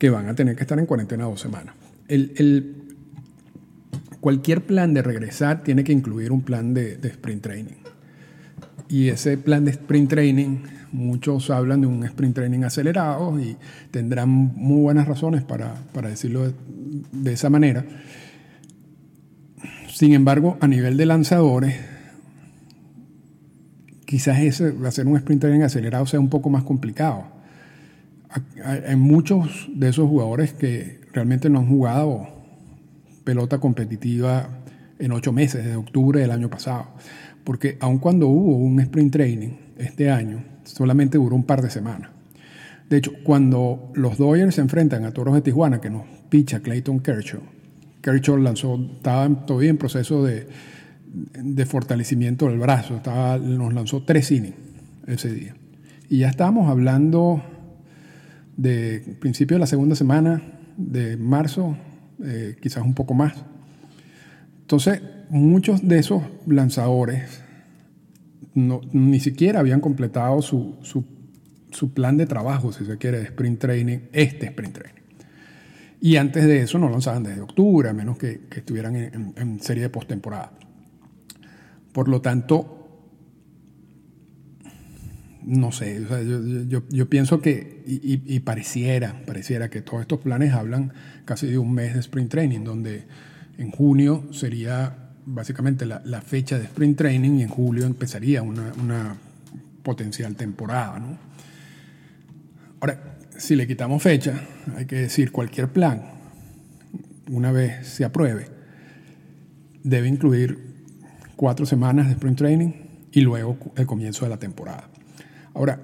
que 0.00 0.08
van 0.08 0.28
a 0.28 0.34
tener 0.34 0.56
que 0.56 0.62
estar 0.62 0.78
en 0.78 0.86
cuarentena 0.86 1.24
dos 1.24 1.40
semanas. 1.40 1.74
El, 2.08 2.74
cualquier 4.20 4.62
plan 4.62 4.94
de 4.94 5.02
regresar 5.02 5.62
tiene 5.62 5.84
que 5.84 5.92
incluir 5.92 6.32
un 6.32 6.40
plan 6.40 6.72
de, 6.72 6.96
de 6.96 7.08
sprint 7.08 7.42
training. 7.42 7.76
Y 8.88 9.08
ese 9.08 9.36
plan 9.36 9.66
de 9.66 9.72
sprint 9.72 10.08
training, 10.08 10.62
muchos 10.90 11.50
hablan 11.50 11.82
de 11.82 11.86
un 11.86 12.02
sprint 12.04 12.34
training 12.34 12.64
acelerado 12.64 13.38
y 13.38 13.58
tendrán 13.90 14.30
muy 14.30 14.80
buenas 14.80 15.06
razones 15.06 15.42
para, 15.42 15.74
para 15.92 16.08
decirlo 16.08 16.46
de, 16.46 16.54
de 17.12 17.32
esa 17.34 17.50
manera. 17.50 17.84
Sin 19.92 20.14
embargo, 20.14 20.56
a 20.62 20.66
nivel 20.66 20.96
de 20.96 21.04
lanzadores, 21.04 21.76
quizás 24.06 24.40
ese, 24.40 24.74
hacer 24.86 25.06
un 25.06 25.18
sprint 25.18 25.42
training 25.42 25.60
acelerado 25.60 26.06
sea 26.06 26.20
un 26.20 26.30
poco 26.30 26.48
más 26.48 26.64
complicado. 26.64 27.39
Hay 28.64 28.96
muchos 28.96 29.68
de 29.74 29.88
esos 29.88 30.08
jugadores 30.08 30.52
que 30.52 31.00
realmente 31.12 31.50
no 31.50 31.58
han 31.60 31.68
jugado 31.68 32.28
pelota 33.24 33.58
competitiva 33.58 34.48
en 34.98 35.12
ocho 35.12 35.32
meses, 35.32 35.64
desde 35.64 35.76
octubre 35.76 36.20
del 36.20 36.30
año 36.30 36.48
pasado. 36.48 36.86
Porque 37.44 37.76
aun 37.80 37.98
cuando 37.98 38.28
hubo 38.28 38.56
un 38.56 38.78
sprint 38.80 39.12
training 39.12 39.50
este 39.78 40.10
año, 40.10 40.44
solamente 40.64 41.18
duró 41.18 41.34
un 41.34 41.44
par 41.44 41.62
de 41.62 41.70
semanas. 41.70 42.10
De 42.88 42.98
hecho, 42.98 43.12
cuando 43.22 43.92
los 43.94 44.18
Dodgers 44.18 44.56
se 44.56 44.60
enfrentan 44.60 45.04
a 45.04 45.12
Toros 45.12 45.34
de 45.34 45.42
Tijuana, 45.42 45.80
que 45.80 45.90
nos 45.90 46.02
picha 46.28 46.60
Clayton 46.60 47.00
Kershaw, 47.00 47.40
Kershaw 48.02 48.36
lanzó, 48.36 48.80
estaba 48.96 49.28
todavía 49.46 49.70
en 49.70 49.76
proceso 49.76 50.24
de, 50.24 50.46
de 51.34 51.66
fortalecimiento 51.66 52.48
del 52.48 52.58
brazo. 52.58 52.96
Estaba, 52.96 53.38
nos 53.38 53.72
lanzó 53.72 54.02
tres 54.02 54.30
innings 54.30 54.56
ese 55.06 55.32
día. 55.32 55.54
Y 56.08 56.18
ya 56.18 56.28
estábamos 56.28 56.68
hablando 56.68 57.42
de 58.60 59.16
principio 59.18 59.54
de 59.54 59.60
la 59.60 59.66
segunda 59.66 59.96
semana 59.96 60.42
de 60.76 61.16
marzo, 61.16 61.78
eh, 62.22 62.56
quizás 62.60 62.84
un 62.84 62.92
poco 62.92 63.14
más. 63.14 63.32
Entonces, 64.60 65.00
muchos 65.30 65.86
de 65.88 65.98
esos 65.98 66.22
lanzadores 66.46 67.42
no, 68.54 68.82
ni 68.92 69.18
siquiera 69.18 69.60
habían 69.60 69.80
completado 69.80 70.42
su, 70.42 70.76
su, 70.82 71.94
plan 71.94 72.18
de 72.18 72.26
trabajo, 72.26 72.70
si 72.70 72.84
se 72.84 72.98
quiere, 72.98 73.18
de 73.18 73.24
sprint 73.24 73.58
training, 73.58 73.98
este 74.12 74.46
sprint 74.46 74.74
training. 74.74 75.02
Y 76.02 76.16
antes 76.16 76.44
de 76.44 76.60
eso 76.62 76.78
no 76.78 76.90
lanzaban 76.90 77.22
desde 77.22 77.40
octubre, 77.40 77.88
a 77.88 77.94
menos 77.94 78.18
que, 78.18 78.42
estuvieran 78.54 78.94
en, 78.94 79.14
en, 79.14 79.34
en 79.36 79.60
serie 79.60 79.84
de 79.84 79.88
postemporada. 79.88 80.52
Por 81.92 82.08
lo 82.08 82.20
tanto, 82.20 82.79
no 85.50 85.72
sé, 85.72 86.06
yo, 86.68 87.08
pienso 87.08 87.40
que, 87.40 87.82
y, 87.84 88.38
pareciera, 88.38 89.20
pareciera 89.26 89.68
que 89.68 89.82
todos 89.82 90.02
estos 90.02 90.20
planes 90.20 90.52
hablan 90.52 90.92
casi 91.24 91.48
de 91.48 91.58
un 91.58 91.72
mes 91.74 91.94
de 91.94 92.00
sprint 92.00 92.30
training, 92.30 92.60
donde 92.60 93.02
en 93.58 93.72
junio 93.72 94.28
sería 94.30 95.10
básicamente 95.26 95.86
la, 95.86 96.22
fecha 96.22 96.56
de 96.56 96.66
sprint 96.66 96.98
training 96.98 97.38
y 97.38 97.42
en 97.42 97.48
julio 97.48 97.84
empezaría 97.84 98.42
una, 98.42 99.16
potencial 99.82 100.36
temporada. 100.36 101.02
Ahora, 102.78 103.18
si 103.36 103.56
le 103.56 103.66
quitamos 103.66 104.00
fecha, 104.00 104.40
hay 104.76 104.86
que 104.86 104.96
decir 104.96 105.32
cualquier 105.32 105.72
plan, 105.72 106.12
una 107.28 107.50
vez 107.50 107.88
se 107.88 108.04
apruebe, 108.04 108.46
debe 109.82 110.06
incluir 110.06 110.76
cuatro 111.34 111.66
semanas 111.66 112.06
de 112.06 112.12
sprint 112.12 112.38
training 112.38 112.70
y 113.10 113.22
luego 113.22 113.58
el 113.74 113.86
comienzo 113.86 114.26
de 114.26 114.28
la 114.28 114.38
temporada. 114.38 114.90
Ahora, 115.54 115.80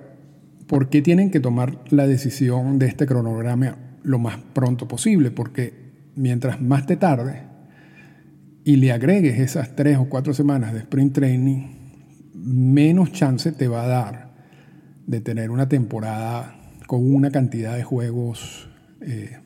¿por 0.66 0.88
qué 0.88 1.02
tienen 1.02 1.30
que 1.30 1.40
tomar 1.40 1.80
la 1.90 2.06
decisión 2.06 2.78
de 2.78 2.87
este 2.87 3.06
cronograma 3.06 3.76
lo 4.02 4.18
más 4.18 4.38
pronto 4.52 4.88
posible? 4.88 5.30
Porque 5.30 5.75
mientras 6.14 6.61
más 6.61 6.87
te 6.87 6.96
tarde 6.96 7.42
y 8.64 8.76
le 8.76 8.92
agregues 8.92 9.38
esas 9.38 9.76
tres 9.76 9.99
o 9.99 10.08
cuatro 10.08 10.35
semanas 10.35 10.73
de 10.73 10.80
sprint 10.80 11.14
training, 11.14 11.76
menos 12.35 13.12
chance 13.12 13.52
te 13.52 13.68
va 13.68 13.85
a 13.85 13.88
dar 13.88 14.30
de 15.06 15.20
tener 15.20 15.50
una 15.50 15.68
temporada 15.68 16.56
con 16.87 17.14
una 17.14 17.30
cantidad 17.30 17.76
de 17.76 17.85
juegos 17.85 18.68
eh, 19.00 19.38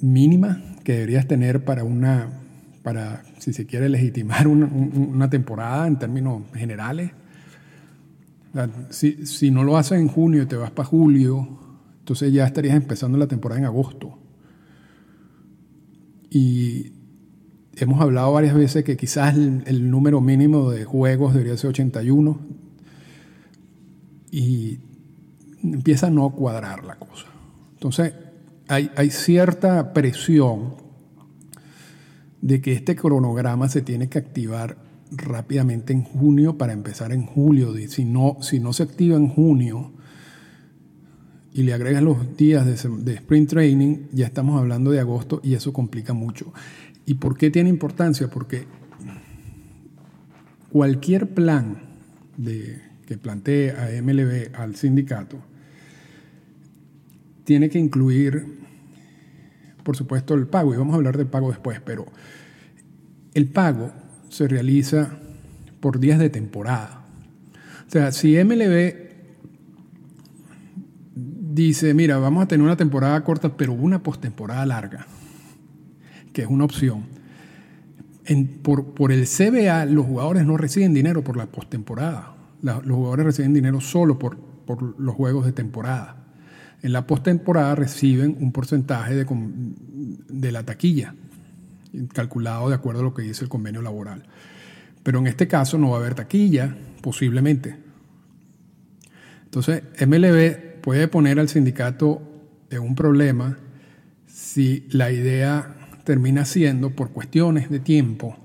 mínima 0.00 0.62
que 0.84 0.92
deberías 0.92 1.26
tener 1.26 1.64
para 1.64 1.84
una 1.84 2.38
para, 2.82 3.22
si 3.38 3.52
se 3.52 3.66
quiere, 3.66 3.90
legitimar 3.90 4.48
una, 4.48 4.66
una 4.66 5.28
temporada 5.28 5.86
en 5.86 5.98
términos 5.98 6.42
generales. 6.54 7.10
Si, 8.90 9.26
si, 9.26 9.50
no 9.50 9.62
lo 9.62 9.76
haces 9.76 10.00
en 10.00 10.08
junio 10.08 10.42
y 10.42 10.46
te 10.46 10.56
vas 10.56 10.70
para 10.70 10.88
julio, 10.88 11.46
entonces 12.00 12.32
ya 12.32 12.46
estarías 12.46 12.74
empezando 12.74 13.18
la 13.18 13.26
temporada 13.26 13.60
en 13.60 13.66
agosto. 13.66 14.18
Y 16.30 16.92
hemos 17.76 18.00
hablado 18.00 18.32
varias 18.32 18.54
veces 18.54 18.84
que 18.84 18.96
quizás 18.96 19.36
el, 19.36 19.90
número 19.90 20.20
mínimo 20.20 20.70
de 20.70 20.84
juegos 20.84 21.34
debería 21.34 21.56
ser 21.56 21.70
81 21.70 22.38
y 24.30 24.78
empieza 25.62 26.08
a 26.08 26.10
no 26.10 26.30
cuadrar 26.30 26.84
la 26.84 26.96
cosa. 26.96 27.26
Entonces 27.74 28.14
hay, 28.68 28.90
hay 28.96 29.10
cierta 29.10 29.92
presión 29.92 30.74
de 32.40 32.60
que 32.60 32.72
este 32.72 32.96
cronograma 32.96 33.68
se 33.68 33.82
tiene 33.82 34.08
que 34.08 34.18
activar 34.18 34.87
rápidamente 35.10 35.92
en 35.92 36.02
junio 36.02 36.58
para 36.58 36.72
empezar 36.72 37.12
en 37.12 37.26
julio. 37.26 37.74
Si 37.88 38.04
no, 38.04 38.38
si 38.40 38.60
no 38.60 38.72
se 38.72 38.82
activa 38.82 39.16
en 39.16 39.28
junio 39.28 39.92
y 41.52 41.62
le 41.62 41.72
agregas 41.72 42.02
los 42.02 42.36
días 42.36 42.66
de, 42.66 42.90
de 43.04 43.14
sprint 43.14 43.50
training, 43.50 43.96
ya 44.12 44.26
estamos 44.26 44.58
hablando 44.58 44.90
de 44.90 45.00
agosto 45.00 45.40
y 45.42 45.54
eso 45.54 45.72
complica 45.72 46.12
mucho. 46.12 46.52
¿Y 47.06 47.14
por 47.14 47.36
qué 47.36 47.50
tiene 47.50 47.70
importancia? 47.70 48.28
Porque 48.28 48.66
cualquier 50.70 51.34
plan 51.34 51.82
que 53.06 53.18
plantee 53.18 53.72
a 53.72 54.02
MLB 54.02 54.54
al 54.54 54.76
sindicato 54.76 55.38
tiene 57.44 57.70
que 57.70 57.78
incluir 57.78 58.58
por 59.88 59.96
supuesto, 59.96 60.34
el 60.34 60.46
pago, 60.46 60.74
y 60.74 60.76
vamos 60.76 60.92
a 60.92 60.96
hablar 60.96 61.16
del 61.16 61.28
pago 61.28 61.48
después, 61.48 61.80
pero 61.80 62.04
el 63.32 63.48
pago 63.48 63.90
se 64.28 64.48
realiza 64.48 65.18
por 65.80 66.00
días 66.00 66.18
de 66.18 66.30
temporada. 66.30 67.02
O 67.86 67.90
sea, 67.90 68.12
si 68.12 68.36
MLB 68.42 69.08
dice, 71.14 71.94
mira, 71.94 72.18
vamos 72.18 72.44
a 72.44 72.48
tener 72.48 72.64
una 72.64 72.76
temporada 72.76 73.22
corta, 73.24 73.56
pero 73.56 73.72
una 73.72 74.02
postemporada 74.02 74.64
larga, 74.66 75.06
que 76.32 76.42
es 76.42 76.48
una 76.48 76.64
opción. 76.64 77.04
por, 78.62 78.94
por, 78.94 79.12
el 79.12 79.26
CBA, 79.26 79.86
los 79.86 80.06
jugadores 80.06 80.44
no 80.44 80.56
reciben 80.56 80.94
dinero 80.94 81.24
por 81.24 81.36
la 81.36 81.46
postemporada. 81.46 82.34
los 82.62 82.84
jugadores 82.84 83.26
reciben 83.26 83.54
dinero 83.54 83.80
solo 83.80 84.18
por, 84.18 84.38
por 84.38 85.00
los 85.00 85.14
juegos 85.14 85.46
de 85.46 85.52
temporada. 85.52 86.16
En 86.82 86.92
la 86.92 87.06
postemporada 87.06 87.74
reciben 87.74 88.36
un 88.38 88.52
porcentaje 88.52 89.14
de, 89.14 89.26
de 90.28 90.52
la 90.52 90.62
taquilla, 90.62 91.14
calculado 92.12 92.68
de 92.68 92.74
acuerdo 92.74 93.00
a 93.00 93.04
lo 93.04 93.14
que 93.14 93.22
dice 93.22 93.44
el 93.44 93.50
convenio 93.50 93.82
laboral. 93.82 94.24
Pero 95.02 95.18
en 95.20 95.26
este 95.26 95.48
caso 95.48 95.78
no 95.78 95.90
va 95.90 95.96
a 95.96 96.00
haber 96.00 96.14
taquilla, 96.14 96.76
posiblemente. 97.00 97.76
Entonces, 99.44 99.82
MLB 100.06 100.80
puede 100.82 101.08
poner 101.08 101.40
al 101.40 101.48
sindicato 101.48 102.22
en 102.70 102.80
un 102.80 102.94
problema 102.94 103.58
si 104.26 104.86
la 104.90 105.10
idea 105.10 105.74
termina 106.04 106.44
siendo, 106.44 106.90
por 106.90 107.10
cuestiones 107.10 107.70
de 107.70 107.80
tiempo, 107.80 108.36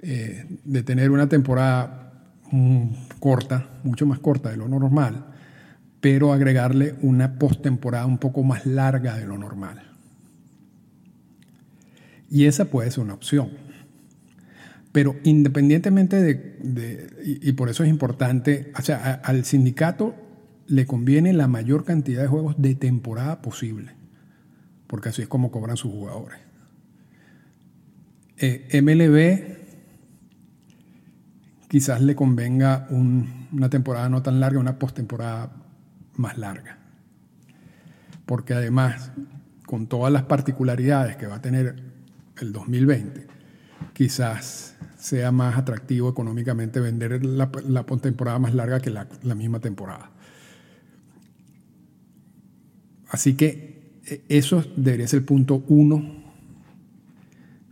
eh, 0.00 0.46
de 0.64 0.82
tener 0.82 1.10
una 1.10 1.28
temporada 1.28 2.12
mm, 2.50 2.88
corta, 3.18 3.68
mucho 3.82 4.06
más 4.06 4.18
corta 4.18 4.50
de 4.50 4.56
lo 4.56 4.68
normal, 4.68 5.26
pero 6.00 6.32
agregarle 6.32 6.94
una 7.02 7.38
postemporada 7.38 8.06
un 8.06 8.18
poco 8.18 8.42
más 8.42 8.66
larga 8.66 9.16
de 9.16 9.26
lo 9.26 9.36
normal. 9.38 9.95
Y 12.30 12.46
esa 12.46 12.66
puede 12.66 12.90
ser 12.90 13.04
una 13.04 13.14
opción. 13.14 13.50
Pero 14.92 15.16
independientemente 15.24 16.22
de, 16.22 17.10
y, 17.22 17.52
por 17.52 17.68
eso 17.68 17.84
es 17.84 17.90
importante, 17.90 18.72
o 18.78 18.82
sea, 18.82 19.20
al 19.22 19.44
sindicato 19.44 20.14
le 20.66 20.86
conviene 20.86 21.32
la 21.34 21.48
mayor 21.48 21.84
cantidad 21.84 22.22
de 22.22 22.28
juegos 22.28 22.54
de 22.58 22.74
temporada 22.74 23.42
posible, 23.42 23.92
porque 24.86 25.10
así 25.10 25.22
es 25.22 25.28
como 25.28 25.50
cobran 25.50 25.76
sus 25.76 25.92
jugadores. 25.92 26.38
Eh, 28.38 28.80
MLB 28.80 29.56
quizás 31.68 32.00
le 32.00 32.14
convenga 32.14 32.86
una 32.90 33.68
temporada 33.68 34.08
no 34.08 34.22
tan 34.22 34.40
larga, 34.40 34.60
una 34.60 34.78
postemporada 34.78 35.52
más 36.14 36.38
larga. 36.38 36.78
Porque 38.24 38.54
además, 38.54 39.12
con 39.66 39.86
todas 39.86 40.12
las 40.12 40.22
particularidades 40.22 41.16
que 41.16 41.26
va 41.26 41.36
a 41.36 41.42
tener 41.42 41.95
el 42.40 42.52
2020, 42.52 43.26
quizás 43.92 44.76
sea 44.98 45.30
más 45.32 45.56
atractivo 45.56 46.10
económicamente 46.10 46.80
vender 46.80 47.24
la, 47.24 47.50
temporada 48.00 48.38
más 48.38 48.54
larga 48.54 48.80
que 48.80 48.90
la, 48.90 49.34
misma 49.34 49.60
temporada. 49.60 50.10
Así 53.08 53.34
que 53.34 54.00
e, 54.04 54.22
eso 54.28 54.64
debería 54.76 55.06
ser 55.06 55.20
el 55.20 55.24
punto 55.24 55.64
uno 55.68 56.24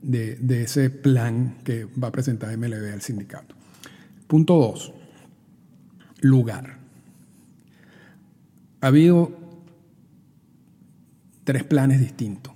de, 0.03 0.37
de 0.37 0.63
ese 0.63 0.91
plan 0.91 1.57
que 1.65 1.87
va 1.87 2.09
a 2.09 2.13
presentar 2.13 2.57
MLB 2.57 2.93
al 2.93 3.03
sindicato. 3.03 3.55
Punto 4.27 4.55
dos, 4.55 4.93
lugar. 6.21 6.79
Ha 8.81 8.87
habido 8.87 9.33
tres 11.45 11.65
planes 11.65 12.01
distintos. 12.01 12.54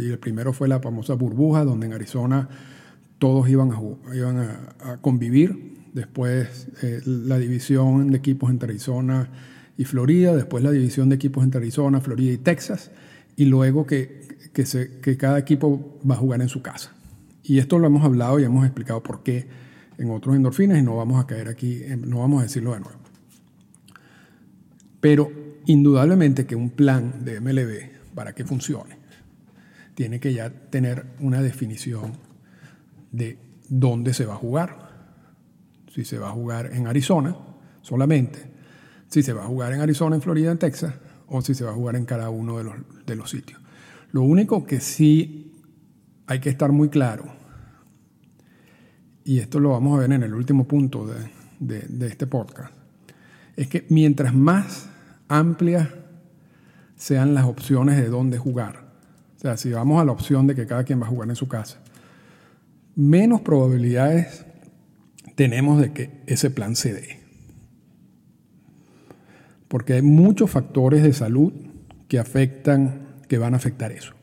Y 0.00 0.10
el 0.10 0.18
primero 0.18 0.52
fue 0.52 0.68
la 0.68 0.80
famosa 0.80 1.14
burbuja, 1.14 1.64
donde 1.64 1.86
en 1.86 1.92
Arizona 1.92 2.48
todos 3.18 3.48
iban 3.48 3.72
a, 3.72 4.14
iban 4.14 4.38
a, 4.38 4.98
convivir. 5.00 5.76
Después 5.92 6.68
eh, 6.82 7.00
la 7.04 7.38
división 7.38 8.10
de 8.10 8.18
equipos 8.18 8.50
entre 8.50 8.70
Arizona 8.70 9.30
y 9.76 9.84
Florida. 9.84 10.34
Después 10.34 10.62
la 10.62 10.70
división 10.70 11.08
de 11.08 11.16
equipos 11.16 11.44
entre 11.44 11.58
Arizona, 11.58 12.00
Florida 12.00 12.32
y 12.32 12.38
Texas. 12.38 12.90
Y 13.36 13.44
luego 13.46 13.86
que, 13.86 14.50
que, 14.52 14.66
se, 14.66 14.98
que 15.00 15.16
cada 15.16 15.38
equipo 15.38 15.98
va 16.08 16.14
a 16.14 16.18
jugar 16.18 16.42
en 16.42 16.48
su 16.48 16.62
casa. 16.62 16.92
Y 17.42 17.58
esto 17.58 17.78
lo 17.78 17.86
hemos 17.86 18.04
hablado 18.04 18.38
y 18.38 18.44
hemos 18.44 18.64
explicado 18.64 19.02
por 19.02 19.22
qué 19.22 19.46
en 19.98 20.10
otros 20.10 20.36
endorfinas 20.36 20.78
y 20.78 20.82
no 20.82 20.96
vamos 20.96 21.22
a 21.22 21.26
caer 21.26 21.48
aquí, 21.48 21.82
no 22.06 22.18
vamos 22.18 22.40
a 22.40 22.42
decirlo 22.44 22.72
de 22.72 22.80
nuevo. 22.80 22.98
Pero 25.00 25.30
indudablemente 25.66 26.46
que 26.46 26.56
un 26.56 26.70
plan 26.70 27.24
de 27.24 27.40
MLB, 27.40 28.14
para 28.14 28.34
que 28.34 28.44
funcione, 28.44 28.97
tiene 29.98 30.20
que 30.20 30.32
ya 30.32 30.48
tener 30.48 31.06
una 31.18 31.42
definición 31.42 32.12
de 33.10 33.36
dónde 33.68 34.14
se 34.14 34.26
va 34.26 34.34
a 34.34 34.36
jugar. 34.36 34.90
Si 35.92 36.04
se 36.04 36.18
va 36.18 36.28
a 36.28 36.30
jugar 36.30 36.70
en 36.72 36.86
Arizona 36.86 37.36
solamente, 37.82 38.38
si 39.08 39.24
se 39.24 39.32
va 39.32 39.42
a 39.42 39.48
jugar 39.48 39.72
en 39.72 39.80
Arizona, 39.80 40.14
en 40.14 40.22
Florida, 40.22 40.52
en 40.52 40.58
Texas, 40.58 40.94
o 41.26 41.42
si 41.42 41.52
se 41.52 41.64
va 41.64 41.72
a 41.72 41.74
jugar 41.74 41.96
en 41.96 42.04
cada 42.04 42.30
uno 42.30 42.58
de 42.58 42.62
los, 42.62 42.76
de 43.06 43.16
los 43.16 43.28
sitios. 43.28 43.60
Lo 44.12 44.22
único 44.22 44.64
que 44.64 44.78
sí 44.78 45.64
hay 46.28 46.38
que 46.38 46.50
estar 46.50 46.70
muy 46.70 46.90
claro, 46.90 47.24
y 49.24 49.40
esto 49.40 49.58
lo 49.58 49.70
vamos 49.70 49.98
a 49.98 50.02
ver 50.02 50.12
en 50.12 50.22
el 50.22 50.32
último 50.32 50.68
punto 50.68 51.08
de, 51.58 51.80
de 51.88 52.06
este 52.06 52.28
podcast, 52.28 52.72
es 53.56 53.66
que 53.66 53.84
mientras 53.88 54.32
más 54.32 54.90
amplias 55.26 55.88
sean 56.94 57.34
las 57.34 57.46
opciones 57.46 57.96
de 57.96 58.06
dónde 58.06 58.38
jugar. 58.38 58.87
O 59.38 59.40
sea, 59.40 59.56
si 59.56 59.70
vamos 59.70 60.02
a 60.02 60.04
la 60.04 60.12
opción 60.12 60.48
de 60.48 60.56
que 60.56 60.66
cada 60.66 60.82
quien 60.82 61.00
va 61.00 61.06
a 61.06 61.10
jugar 61.10 61.28
en 61.28 61.36
su 61.36 61.46
casa, 61.46 61.78
menos 62.96 63.40
probabilidades 63.40 64.44
tenemos 65.36 65.80
de 65.80 65.92
que 65.92 66.10
ese 66.26 66.50
plan 66.50 66.74
se 66.74 66.92
dé. 66.92 67.20
Porque 69.68 69.92
hay 69.92 70.02
muchos 70.02 70.50
factores 70.50 71.04
de 71.04 71.12
salud 71.12 71.52
que 72.08 72.18
afectan, 72.18 73.20
que 73.28 73.38
van 73.38 73.54
a 73.54 73.58
afectar 73.58 73.92
eso. 73.92 74.14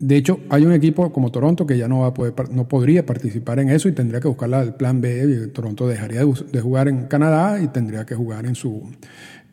De 0.00 0.16
hecho, 0.16 0.40
hay 0.50 0.64
un 0.64 0.72
equipo 0.72 1.12
como 1.12 1.30
Toronto 1.30 1.66
que 1.66 1.78
ya 1.78 1.86
no, 1.86 2.00
va 2.00 2.08
a 2.08 2.14
poder, 2.14 2.34
no 2.50 2.66
podría 2.66 3.06
participar 3.06 3.60
en 3.60 3.70
eso 3.70 3.88
y 3.88 3.92
tendría 3.92 4.20
que 4.20 4.28
buscar 4.28 4.52
el 4.54 4.74
plan 4.74 5.00
B. 5.00 5.48
Toronto 5.54 5.86
dejaría 5.86 6.24
de, 6.24 6.60
jugar 6.60 6.88
en 6.88 7.06
Canadá 7.06 7.62
y 7.62 7.68
tendría 7.68 8.04
que 8.04 8.16
jugar 8.16 8.44
en, 8.44 8.56
su, 8.56 8.90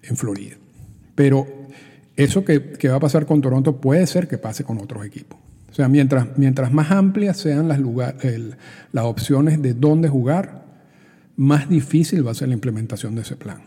en 0.01 0.17
Florida. 0.17 0.55
Pero 1.15 1.62
eso 2.15 2.45
que, 2.45 2.59
va 2.87 2.95
a 2.95 2.99
pasar 2.99 3.25
con 3.25 3.41
Toronto 3.41 3.77
puede 3.77 4.05
ser 4.07 4.27
que 4.27 4.37
pase 4.37 4.63
con 4.63 4.77
otros 4.79 5.05
equipos. 5.05 5.39
O 5.71 5.73
sea, 5.73 5.87
mientras, 5.87 6.37
mientras 6.37 6.71
más 6.71 6.91
amplias 6.91 7.37
sean 7.37 7.67
las, 7.67 7.79
las 8.91 9.05
opciones 9.05 9.61
de 9.61 9.73
dónde 9.73 10.09
jugar, 10.09 10.65
más 11.35 11.67
difícil 11.67 12.25
va 12.25 12.31
a 12.31 12.35
ser 12.35 12.49
la 12.49 12.53
implementación 12.53 13.15
de 13.15 13.21
ese 13.21 13.35
plan. 13.35 13.63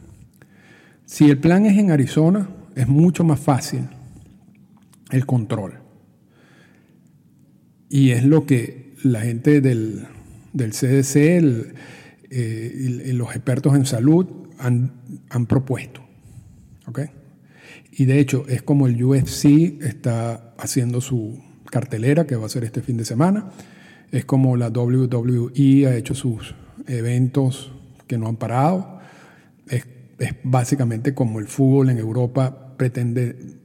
Si 1.04 1.28
el 1.28 1.38
plan 1.38 1.66
es 1.66 1.76
en 1.78 1.90
Arizona, 1.90 2.48
es 2.76 2.86
mucho 2.86 3.24
más 3.24 3.40
fácil 3.40 3.88
el 5.10 5.26
control. 5.26 5.74
Y 7.88 8.10
es 8.10 8.24
lo 8.24 8.46
que 8.46 8.94
la 9.02 9.20
gente 9.22 9.60
del, 9.60 10.06
CDC 10.52 11.16
eh, 12.30 13.02
y 13.06 13.12
los 13.12 13.30
expertos 13.30 13.74
en 13.74 13.86
salud 13.86 14.26
han, 14.58 15.46
propuesto. 15.46 16.02
Y 17.98 18.04
de 18.04 18.20
hecho 18.20 18.44
es 18.46 18.62
como 18.62 18.86
el 18.86 19.02
UFC 19.02 19.80
está 19.82 20.54
haciendo 20.58 21.00
su 21.00 21.42
cartelera 21.70 22.26
que 22.26 22.36
va 22.36 22.44
a 22.44 22.50
ser 22.50 22.64
este 22.64 22.82
fin 22.82 22.98
de 22.98 23.06
semana. 23.06 23.50
Es 24.12 24.26
como 24.26 24.56
la 24.56 24.68
WWE 24.68 25.86
ha 25.86 25.96
hecho 25.96 26.14
sus 26.14 26.54
eventos 26.86 27.72
que 28.06 28.18
no 28.18 28.28
han 28.28 28.36
parado. 28.36 29.00
Es, 29.66 29.86
es 30.18 30.34
básicamente 30.44 31.14
como 31.14 31.40
el 31.40 31.48
fútbol 31.48 31.88
en 31.88 31.98
Europa 31.98 32.74
pretende 32.76 33.56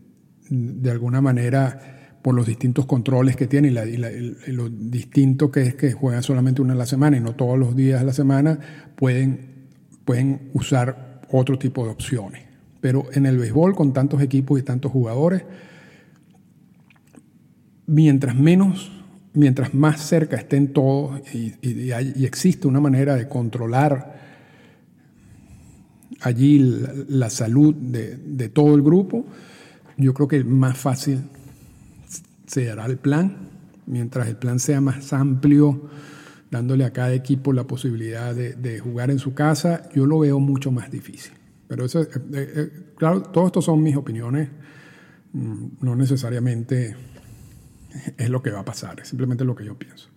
de 0.50 0.92
alguna 0.92 1.20
manera 1.20 2.18
por 2.22 2.36
los 2.36 2.46
distintos 2.46 2.86
controles 2.86 3.36
que 3.36 3.48
tiene 3.48 3.70
y, 3.70 4.52
lo 4.52 4.70
distinto 4.70 5.52
que 5.52 5.64
es 5.64 5.76
que 5.76 5.92
juegan 5.92 6.24
solamente 6.24 6.62
una 6.62 6.74
a 6.74 6.78
la 6.78 6.86
semana 6.86 7.18
y 7.18 7.20
no 7.20 7.36
todos 7.36 7.58
los 7.58 7.76
días 7.76 8.00
a 8.02 8.04
la 8.04 8.14
semana, 8.14 8.60
pueden, 8.96 9.68
pueden 10.06 10.50
usar 10.54 11.22
otro 11.30 11.58
tipo 11.58 11.84
de 11.84 11.92
opciones. 11.92 12.51
Pero 12.82 13.06
en 13.14 13.26
el 13.26 13.38
béisbol, 13.38 13.76
con 13.76 13.94
tantos 13.94 14.22
equipos 14.22 14.60
y 14.60 14.64
tantos 14.64 14.92
jugadores, 14.92 15.44
mientras 17.86 18.36
menos, 18.36 18.92
mientras 19.34 19.74
más 19.74 20.02
cerca 20.02 20.38
estén 20.38 20.74
todos 20.74 21.22
y, 21.34 21.54
existe 22.26 22.68
una 22.68 22.80
manera 22.80 23.16
de 23.16 23.28
controlar 23.28 24.20
allí 26.22 26.60
la, 27.08 27.30
salud 27.30 27.74
de, 27.74 28.50
todo 28.50 28.76
el 28.76 28.82
grupo, 28.82 29.26
yo 29.98 30.14
creo 30.14 30.28
que 30.28 30.44
más 30.44 30.78
fácil 30.78 31.22
se 32.48 32.70
hará 32.70 32.86
el 32.86 32.98
plan. 32.98 33.50
Mientras 33.88 34.28
el 34.28 34.38
plan 34.38 34.60
sea 34.60 34.80
más 34.80 35.12
amplio, 35.12 35.90
dándole 36.50 36.86
a 36.86 36.94
cada 36.94 37.14
equipo 37.14 37.52
la 37.54 37.66
posibilidad 37.66 38.36
de, 38.36 38.80
jugar 38.80 39.10
en 39.10 39.20
su 39.20 39.34
casa, 39.34 39.90
yo 39.94 40.06
lo 40.06 40.20
veo 40.20 40.40
mucho 40.40 40.72
más 40.72 40.92
difícil. 40.92 41.34
Pero 41.72 41.86
eso, 41.86 42.02
eh, 42.02 42.08
eh, 42.34 42.54
eh, 42.54 42.70
claro, 42.98 43.22
todo 43.22 43.48
esto 43.48 43.62
son 43.62 43.82
mis 43.82 43.96
opiniones, 43.96 44.50
mm, 45.32 45.68
no 45.80 45.96
necesariamente 45.96 46.98
es 48.18 48.30
lo 48.30 48.44
que 48.44 48.52
va 48.52 48.60
a 48.60 48.66
pasar, 48.66 49.00
es 49.00 49.08
simplemente 49.08 49.46
lo 49.46 49.56
que 49.56 49.64
yo 49.64 49.80
pienso. 49.80 50.10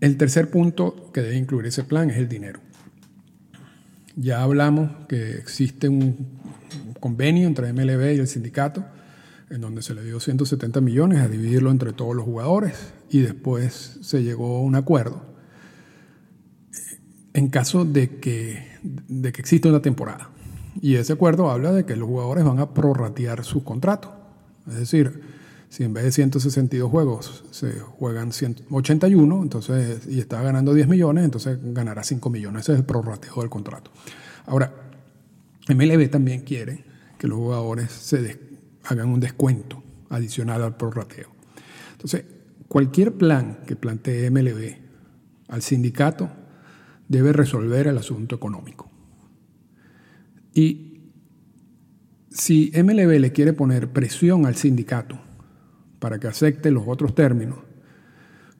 El 0.00 0.16
tercer 0.16 0.50
punto 0.50 1.12
que 1.12 1.20
debe 1.20 1.36
incluir 1.36 1.66
ese 1.66 1.84
plan 1.84 2.10
es 2.10 2.16
el 2.16 2.28
dinero. 2.28 2.58
Ya 4.16 4.42
hablamos 4.42 4.90
que 5.06 5.36
existe 5.36 5.88
un 5.88 6.40
convenio 6.98 7.46
entre 7.46 7.72
MLB 7.72 8.16
y 8.16 8.18
el 8.18 8.26
sindicato 8.26 8.84
en 9.50 9.60
donde 9.60 9.82
se 9.82 9.94
le 9.94 10.02
dio 10.02 10.18
170 10.18 10.80
millones 10.80 11.20
a 11.20 11.28
dividirlo 11.28 11.70
entre 11.70 11.92
todos 11.92 12.16
los 12.16 12.24
jugadores 12.24 12.92
y 13.08 13.20
después 13.20 14.00
se 14.02 14.24
llegó 14.24 14.56
a 14.56 14.62
un 14.62 14.74
acuerdo 14.74 15.32
en 17.34 17.48
caso 17.48 17.84
de 17.84 18.18
que, 18.18 18.71
de 18.82 19.32
que 19.32 19.40
exista 19.40 19.68
una 19.68 19.82
temporada. 19.82 20.30
Y 20.80 20.96
ese 20.96 21.12
acuerdo 21.12 21.50
habla 21.50 21.72
de 21.72 21.84
que 21.84 21.96
los 21.96 22.08
jugadores 22.08 22.44
van 22.44 22.58
a 22.58 22.72
prorratear 22.72 23.44
su 23.44 23.62
contrato. 23.62 24.12
Es 24.66 24.76
decir, 24.76 25.20
si 25.68 25.84
en 25.84 25.94
vez 25.94 26.04
de 26.04 26.12
162 26.12 26.90
juegos 26.90 27.44
se 27.50 27.80
juegan 27.80 28.32
181 28.32 29.42
entonces, 29.42 30.06
y 30.06 30.20
está 30.20 30.42
ganando 30.42 30.74
10 30.74 30.88
millones, 30.88 31.24
entonces 31.24 31.58
ganará 31.62 32.02
5 32.04 32.30
millones. 32.30 32.62
Ese 32.62 32.72
es 32.72 32.78
el 32.78 32.84
prorrateo 32.84 33.34
del 33.36 33.50
contrato. 33.50 33.90
Ahora, 34.46 34.72
MLB 35.68 36.10
también 36.10 36.42
quiere 36.42 36.84
que 37.18 37.28
los 37.28 37.38
jugadores 37.38 37.92
se, 37.92 38.38
hagan 38.84 39.08
un 39.08 39.20
descuento 39.20 39.82
adicional 40.10 40.62
al 40.62 40.76
prorrateo. 40.76 41.28
Entonces, 41.92 42.24
cualquier 42.68 43.14
plan 43.14 43.60
que 43.66 43.76
plantee 43.76 44.30
MLB 44.30 44.76
al 45.48 45.62
sindicato 45.62 46.28
debe 47.12 47.34
resolver 47.34 47.86
el 47.86 47.98
asunto 47.98 48.34
económico. 48.34 48.90
Y 50.54 51.00
si 52.30 52.72
MLB 52.74 53.20
le 53.20 53.32
quiere 53.32 53.52
poner 53.52 53.92
presión 53.92 54.46
al 54.46 54.56
sindicato 54.56 55.20
para 55.98 56.18
que 56.18 56.26
acepte 56.26 56.70
los 56.70 56.84
otros 56.86 57.14
términos, 57.14 57.58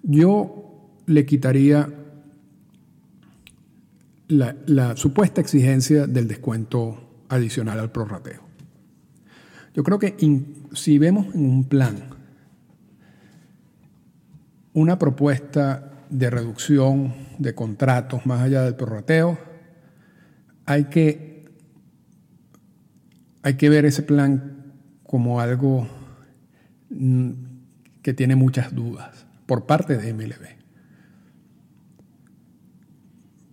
yo 0.02 0.98
le 1.06 1.24
quitaría 1.24 1.88
la, 4.28 4.96
supuesta 4.96 5.40
exigencia 5.40 6.06
del 6.06 6.28
descuento 6.28 7.24
adicional 7.30 7.80
al 7.80 7.90
prorrateo. 7.90 8.42
Yo 9.74 9.82
creo 9.82 9.98
que 9.98 10.14
si 10.74 10.98
vemos 10.98 11.34
en 11.34 11.46
un 11.46 11.64
plan 11.64 11.96
una 14.74 14.98
propuesta 14.98 15.91
de 16.12 16.28
reducción 16.28 17.14
de 17.38 17.54
contratos 17.54 18.26
más 18.26 18.42
allá 18.42 18.62
del 18.62 18.76
prorrateo, 18.76 19.38
hay 20.66 20.84
que, 20.84 21.46
hay 23.42 23.54
que 23.54 23.68
ver 23.68 23.86
ese 23.86 24.02
plan 24.02 24.74
como 25.04 25.40
algo 25.40 25.88
que 28.02 28.12
tiene 28.12 28.36
muchas 28.36 28.74
dudas 28.74 29.26
por 29.46 29.66
parte 29.66 29.96
de 29.96 30.12
MLB. 30.12 30.62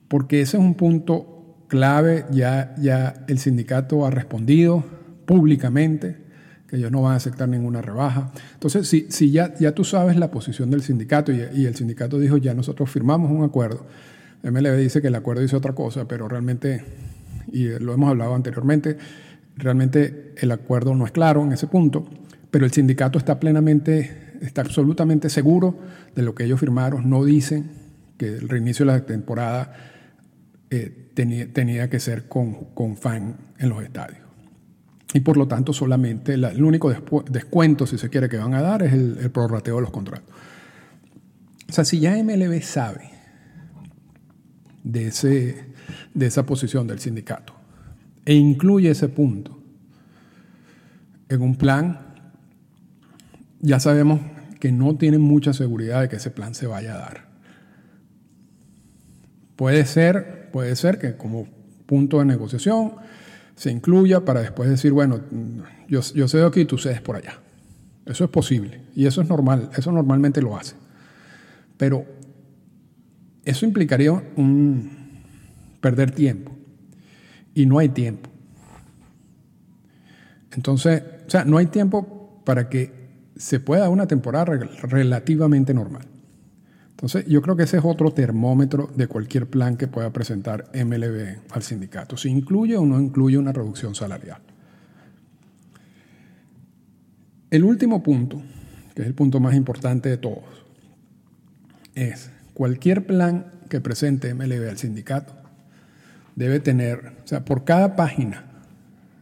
Porque 0.09 0.41
ese 0.41 0.57
es 0.57 0.63
un 0.63 0.75
punto 0.75 1.65
clave, 1.69 2.25
ya, 2.31 2.75
ya 2.77 3.25
el 3.27 3.39
sindicato 3.39 4.05
ha 4.05 4.09
respondido 4.09 4.83
públicamente 5.25 6.28
que 6.69 6.77
ellos 6.77 6.91
no 6.91 7.01
van 7.01 7.13
a 7.13 7.15
aceptar 7.15 7.49
ninguna 7.49 7.81
rebaja. 7.81 8.31
Entonces, 8.53 8.87
si, 8.87 9.31
ya, 9.31 9.53
tú 9.73 9.83
sabes 9.83 10.17
la 10.17 10.29
posición 10.29 10.69
del 10.69 10.81
sindicato 10.81 11.31
y, 11.31 11.65
el 11.65 11.75
sindicato 11.75 12.19
dijo 12.19 12.37
ya 12.37 12.53
nosotros 12.53 12.89
firmamos 12.89 13.31
un 13.31 13.43
acuerdo, 13.43 13.85
MLB 14.43 14.77
dice 14.77 15.01
que 15.01 15.07
el 15.07 15.15
acuerdo 15.15 15.41
dice 15.41 15.55
otra 15.55 15.73
cosa, 15.73 16.07
pero 16.07 16.27
realmente, 16.27 16.83
y 17.51 17.67
lo 17.79 17.93
hemos 17.93 18.09
hablado 18.09 18.35
anteriormente, 18.35 18.97
realmente 19.57 20.33
el 20.37 20.51
acuerdo 20.51 20.95
no 20.95 21.05
es 21.05 21.11
claro 21.11 21.43
en 21.43 21.51
ese 21.51 21.67
punto, 21.67 22.07
pero 22.51 22.65
el 22.65 22.71
sindicato 22.71 23.17
está 23.17 23.39
plenamente, 23.39 24.37
está 24.41 24.61
absolutamente 24.61 25.29
seguro 25.29 25.77
de 26.15 26.21
lo 26.23 26.35
que 26.35 26.45
ellos 26.45 26.59
firmaron, 26.59 27.09
no 27.09 27.25
dicen 27.25 27.71
que 28.17 28.27
el 28.27 28.47
reinicio 28.47 28.85
de 28.85 28.91
la 28.91 29.05
temporada 29.05 29.73
eh, 30.69 31.09
tenía, 31.13 31.89
que 31.89 31.99
ser 31.99 32.27
con 32.27 32.95
fan 32.97 33.35
en 33.57 33.69
los 33.69 33.83
estadios. 33.83 34.28
Y 35.13 35.21
por 35.21 35.37
lo 35.37 35.47
tanto, 35.47 35.73
solamente 35.73 36.35
el 36.35 36.63
único 36.63 36.93
descuento, 37.29 37.87
si 37.87 37.97
se 37.97 38.09
quiere, 38.09 38.29
que 38.29 38.37
van 38.37 38.53
a 38.53 38.61
dar 38.61 38.83
es 38.83 38.93
el, 38.93 39.17
el 39.19 39.31
prorrateo 39.31 39.77
de 39.77 39.81
los 39.81 39.91
contratos. 39.91 40.29
O 41.67 41.71
sea, 41.71 41.85
si 41.85 41.99
ya 41.99 42.15
MLB 42.23 42.61
sabe 42.61 43.09
de, 44.83 45.07
ese, 45.07 45.65
de 46.13 46.25
esa 46.25 46.45
posición 46.45 46.87
del 46.87 46.99
sindicato 46.99 47.53
e 48.25 48.33
incluye 48.33 48.91
ese 48.91 49.07
punto 49.07 49.59
en 51.29 51.41
un 51.41 51.55
plan, 51.55 51.99
ya 53.61 53.79
sabemos 53.79 54.19
que 54.59 54.71
no 54.71 54.95
tienen 54.97 55.21
mucha 55.21 55.53
seguridad 55.53 56.01
de 56.01 56.09
que 56.09 56.15
ese 56.15 56.31
plan 56.31 56.55
se 56.55 56.67
vaya 56.67 56.95
a 56.95 56.97
dar. 56.97 57.29
Puede 59.55 59.85
ser, 59.85 60.49
puede 60.51 60.75
ser 60.75 60.99
que 60.99 61.17
como 61.17 61.47
punto 61.85 62.19
de 62.19 62.25
negociación 62.25 62.93
se 63.59 63.69
incluya 63.69 64.23
para 64.23 64.39
después 64.39 64.69
decir, 64.69 64.93
bueno, 64.93 65.19
yo, 65.89 65.99
yo 65.99 66.29
cedo 66.29 66.47
aquí 66.47 66.61
y 66.61 66.65
tú 66.65 66.77
cedes 66.77 67.01
por 67.01 67.17
allá. 67.17 67.41
Eso 68.05 68.23
es 68.23 68.29
posible 68.29 68.83
y 68.95 69.05
eso 69.05 69.21
es 69.21 69.27
normal, 69.27 69.69
eso 69.75 69.91
normalmente 69.91 70.41
lo 70.41 70.55
hace. 70.55 70.77
Pero 71.75 72.05
eso 73.43 73.65
implicaría 73.65 74.13
un 74.13 74.89
perder 75.81 76.11
tiempo 76.11 76.53
y 77.53 77.65
no 77.65 77.79
hay 77.79 77.89
tiempo. 77.89 78.29
Entonces, 80.53 81.03
o 81.27 81.29
sea, 81.29 81.43
no 81.43 81.57
hay 81.57 81.65
tiempo 81.65 82.41
para 82.45 82.69
que 82.69 83.09
se 83.35 83.59
pueda 83.59 83.89
una 83.89 84.07
temporada 84.07 84.45
relativamente 84.83 85.73
normal. 85.73 86.07
Entonces, 86.99 87.25
yo 87.27 87.41
creo 87.41 87.55
que 87.55 87.63
ese 87.63 87.77
es 87.77 87.85
otro 87.85 88.11
termómetro 88.11 88.91
de 88.93 89.07
cualquier 89.07 89.47
plan 89.47 89.77
que 89.77 89.87
pueda 89.87 90.11
presentar 90.11 90.65
MLB 90.73 91.37
al 91.49 91.63
sindicato, 91.63 92.17
si 92.17 92.27
incluye 92.27 92.75
o 92.75 92.85
no 92.85 92.99
incluye 92.99 93.37
una 93.37 93.53
reducción 93.53 93.95
salarial. 93.95 94.41
El 97.51 97.63
último 97.63 98.03
punto, 98.03 98.41
que 98.93 99.03
es 99.03 99.07
el 99.07 99.13
punto 99.13 99.39
más 99.39 99.55
importante 99.55 100.09
de 100.09 100.17
todos, 100.17 100.43
es 101.95 102.31
cualquier 102.53 103.07
plan 103.07 103.45
que 103.69 103.79
presente 103.79 104.33
MLB 104.33 104.67
al 104.67 104.77
sindicato 104.77 105.33
debe 106.35 106.59
tener, 106.59 107.13
o 107.23 107.27
sea, 107.29 107.45
por 107.45 107.63
cada 107.63 107.95
página 107.95 108.43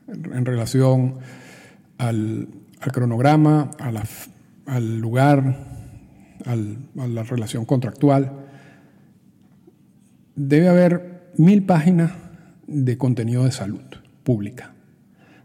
en 0.08 0.46
relación 0.46 1.20
al, 2.00 2.48
cronograma, 2.92 3.70
al 4.66 4.98
lugar, 4.98 5.77
a 6.47 7.07
la 7.07 7.23
relación 7.23 7.65
contractual, 7.65 8.45
debe 10.36 10.69
haber 10.69 11.31
mil 11.38 11.65
páginas 11.65 12.12
de 12.67 12.97
contenido 12.97 13.43
de 13.43 13.51
salud 13.51 13.81
pública. 14.23 14.73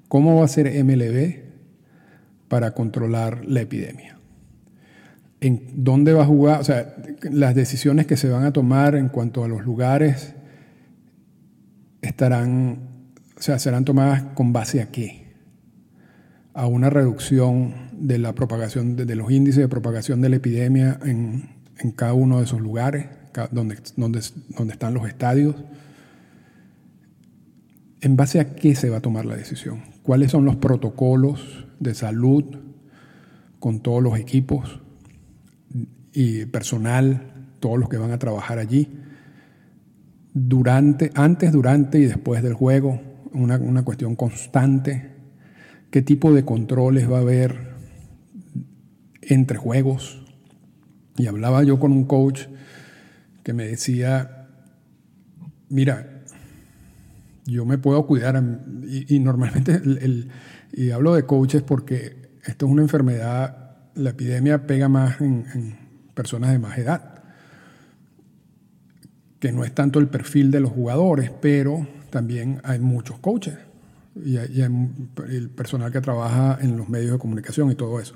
¿Cómo 0.08 0.38
va 0.38 0.44
a 0.44 0.48
ser 0.48 0.66
MLB 0.84 1.40
para 2.48 2.72
controlar 2.72 3.44
la 3.46 3.62
epidemia? 3.62 4.18
¿En 5.40 5.62
dónde 5.74 6.12
va 6.12 6.22
a 6.22 6.26
jugar? 6.26 6.60
O 6.60 6.64
sea, 6.64 6.94
las 7.22 7.54
decisiones 7.54 8.06
que 8.06 8.16
se 8.16 8.28
van 8.28 8.44
a 8.44 8.52
tomar 8.52 8.94
en 8.94 9.08
cuanto 9.08 9.42
a 9.42 9.48
los 9.48 9.64
lugares 9.64 10.34
estarán, 12.02 13.12
o 13.36 13.42
sea, 13.42 13.58
serán 13.58 13.84
tomadas 13.84 14.22
con 14.34 14.52
base 14.52 14.82
a 14.82 14.90
qué? 14.90 15.32
A 16.54 16.66
una 16.66 16.90
reducción 16.90 17.81
de 17.92 18.18
la 18.18 18.34
propagación, 18.34 18.96
de, 18.96 19.14
los 19.14 19.30
índices 19.30 19.60
de 19.60 19.68
propagación 19.68 20.20
de 20.20 20.28
la 20.28 20.36
epidemia 20.36 20.98
en, 21.04 21.62
cada 21.96 22.14
uno 22.14 22.38
de 22.38 22.44
esos 22.44 22.60
lugares, 22.60 23.06
donde, 23.50 23.76
donde, 23.96 24.20
donde 24.56 24.72
están 24.72 24.94
los 24.94 25.08
estadios. 25.08 25.56
¿En 28.00 28.16
base 28.16 28.40
a 28.40 28.54
qué 28.54 28.74
se 28.74 28.90
va 28.90 28.98
a 28.98 29.00
tomar 29.00 29.24
la 29.26 29.36
decisión? 29.36 29.82
¿Cuáles 30.02 30.30
son 30.30 30.44
los 30.44 30.56
protocolos 30.56 31.66
de 31.80 31.94
salud 31.94 32.44
con 33.58 33.80
todos 33.80 34.02
los 34.02 34.18
equipos 34.18 34.80
y 36.12 36.46
personal, 36.46 37.48
todos 37.60 37.78
los 37.78 37.88
que 37.88 37.96
van 37.96 38.12
a 38.12 38.18
trabajar 38.18 38.58
allí? 38.58 38.88
Durante, 40.34 41.10
antes, 41.14 41.52
durante 41.52 41.98
y 41.98 42.04
después 42.04 42.42
del 42.42 42.54
juego, 42.54 43.00
una, 43.32 43.56
una 43.58 43.84
cuestión 43.84 44.16
constante. 44.16 45.10
¿Qué 45.90 46.02
tipo 46.02 46.32
de 46.32 46.44
controles 46.44 47.10
va 47.10 47.18
a 47.18 47.20
haber 47.20 47.71
entre 49.22 49.56
juegos. 49.58 50.22
Y 51.16 51.26
hablaba 51.26 51.62
yo 51.62 51.78
con 51.78 51.92
un 51.92 52.04
coach 52.04 52.46
que 53.42 53.52
me 53.52 53.66
decía, 53.66 54.48
mira, 55.68 56.22
yo 57.44 57.64
me 57.64 57.78
puedo 57.78 58.06
cuidar, 58.06 58.42
y, 58.86 59.18
normalmente, 59.18 59.74
el, 59.74 60.30
y 60.72 60.90
hablo 60.90 61.14
de 61.14 61.24
coaches 61.24 61.62
porque 61.62 62.30
esto 62.44 62.66
es 62.66 62.72
una 62.72 62.82
enfermedad, 62.82 63.76
la 63.94 64.10
epidemia 64.10 64.66
pega 64.66 64.88
más 64.88 65.20
en, 65.20 65.76
personas 66.14 66.52
de 66.52 66.58
más 66.58 66.78
edad, 66.78 67.22
que 69.40 69.50
no 69.50 69.64
es 69.64 69.74
tanto 69.74 69.98
el 69.98 70.08
perfil 70.08 70.50
de 70.50 70.60
los 70.60 70.70
jugadores, 70.70 71.30
pero 71.40 71.86
también 72.10 72.60
hay 72.64 72.78
muchos 72.78 73.18
coaches 73.18 73.54
y, 74.24 74.36
hay, 74.36 74.62
el 75.28 75.50
personal 75.50 75.90
que 75.90 76.00
trabaja 76.00 76.58
en 76.60 76.76
los 76.76 76.88
medios 76.88 77.12
de 77.12 77.18
comunicación 77.18 77.70
y 77.70 77.74
todo 77.74 77.98
eso. 77.98 78.14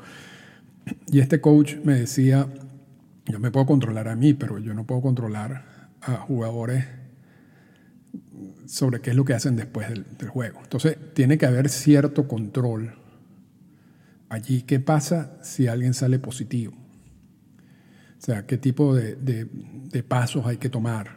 Y 1.11 1.21
este 1.21 1.41
coach 1.41 1.77
me 1.85 1.95
decía, 1.95 2.49
yo 3.27 3.41
me 3.41 3.51
puedo 3.51 3.67
controlar 3.67 4.09
a 4.09 4.17
mí, 4.17 4.35
pero 4.35 4.59
yo 4.59 4.75
no 4.75 4.87
puedo 4.87 5.01
controlar 5.01 5.65
a 6.01 6.17
jugadores 6.17 6.85
sobre 8.67 9.01
qué 9.01 9.11
es 9.11 9.17
lo 9.17 9.25
que 9.25 9.35
hacen 9.35 9.57
después 9.57 9.89
del, 9.89 10.05
juego. 10.29 10.61
Entonces, 10.63 10.97
tiene 11.15 11.39
que 11.39 11.47
haber 11.47 11.69
cierto 11.69 12.29
control 12.29 12.95
allí. 14.29 14.63
¿Qué 14.63 14.81
pasa 14.81 15.39
si 15.43 15.67
alguien 15.67 15.95
sale 15.95 16.19
positivo? 16.19 16.75
O 18.19 18.21
sea, 18.21 18.47
¿qué 18.47 18.59
tipo 18.59 18.95
de, 18.95 19.47
pasos 20.07 20.47
hay 20.47 20.57
que 20.57 20.69
tomar? 20.69 21.17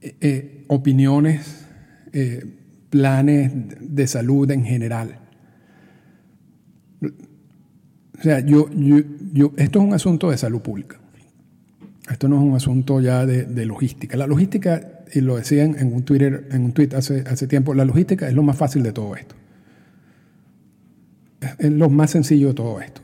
Eh, 0.00 0.16
eh, 0.20 0.64
opiniones, 0.68 1.66
eh, 2.12 2.44
planes 2.90 3.52
de 3.80 4.06
salud 4.06 4.50
en 4.50 4.64
general. 4.64 5.18
O 7.02 8.13
sea, 8.24 8.40
yo, 8.40 8.70
yo, 8.72 9.52
esto 9.56 9.78
es 9.78 9.84
un 9.84 9.92
asunto 9.92 10.30
de 10.30 10.38
salud 10.38 10.62
pública. 10.62 10.98
Esto 12.10 12.26
no 12.26 12.36
es 12.36 12.42
un 12.42 12.54
asunto 12.54 13.00
ya 13.00 13.26
de, 13.26 13.66
logística. 13.66 14.16
La 14.16 14.26
logística, 14.26 15.02
y 15.12 15.20
lo 15.20 15.36
decían 15.36 15.76
en 15.78 15.92
un 15.92 16.04
Twitter, 16.04 16.48
en 16.50 16.64
un 16.64 16.72
tweet 16.72 16.88
hace, 16.96 17.24
hace 17.26 17.46
tiempo, 17.46 17.74
la 17.74 17.84
logística 17.84 18.26
es 18.26 18.34
lo 18.34 18.42
más 18.42 18.56
fácil 18.56 18.82
de 18.82 18.92
todo 18.92 19.14
esto. 19.14 19.34
Es, 21.58 21.70
lo 21.70 21.90
más 21.90 22.10
sencillo 22.10 22.48
de 22.48 22.54
todo 22.54 22.80
esto. 22.80 23.02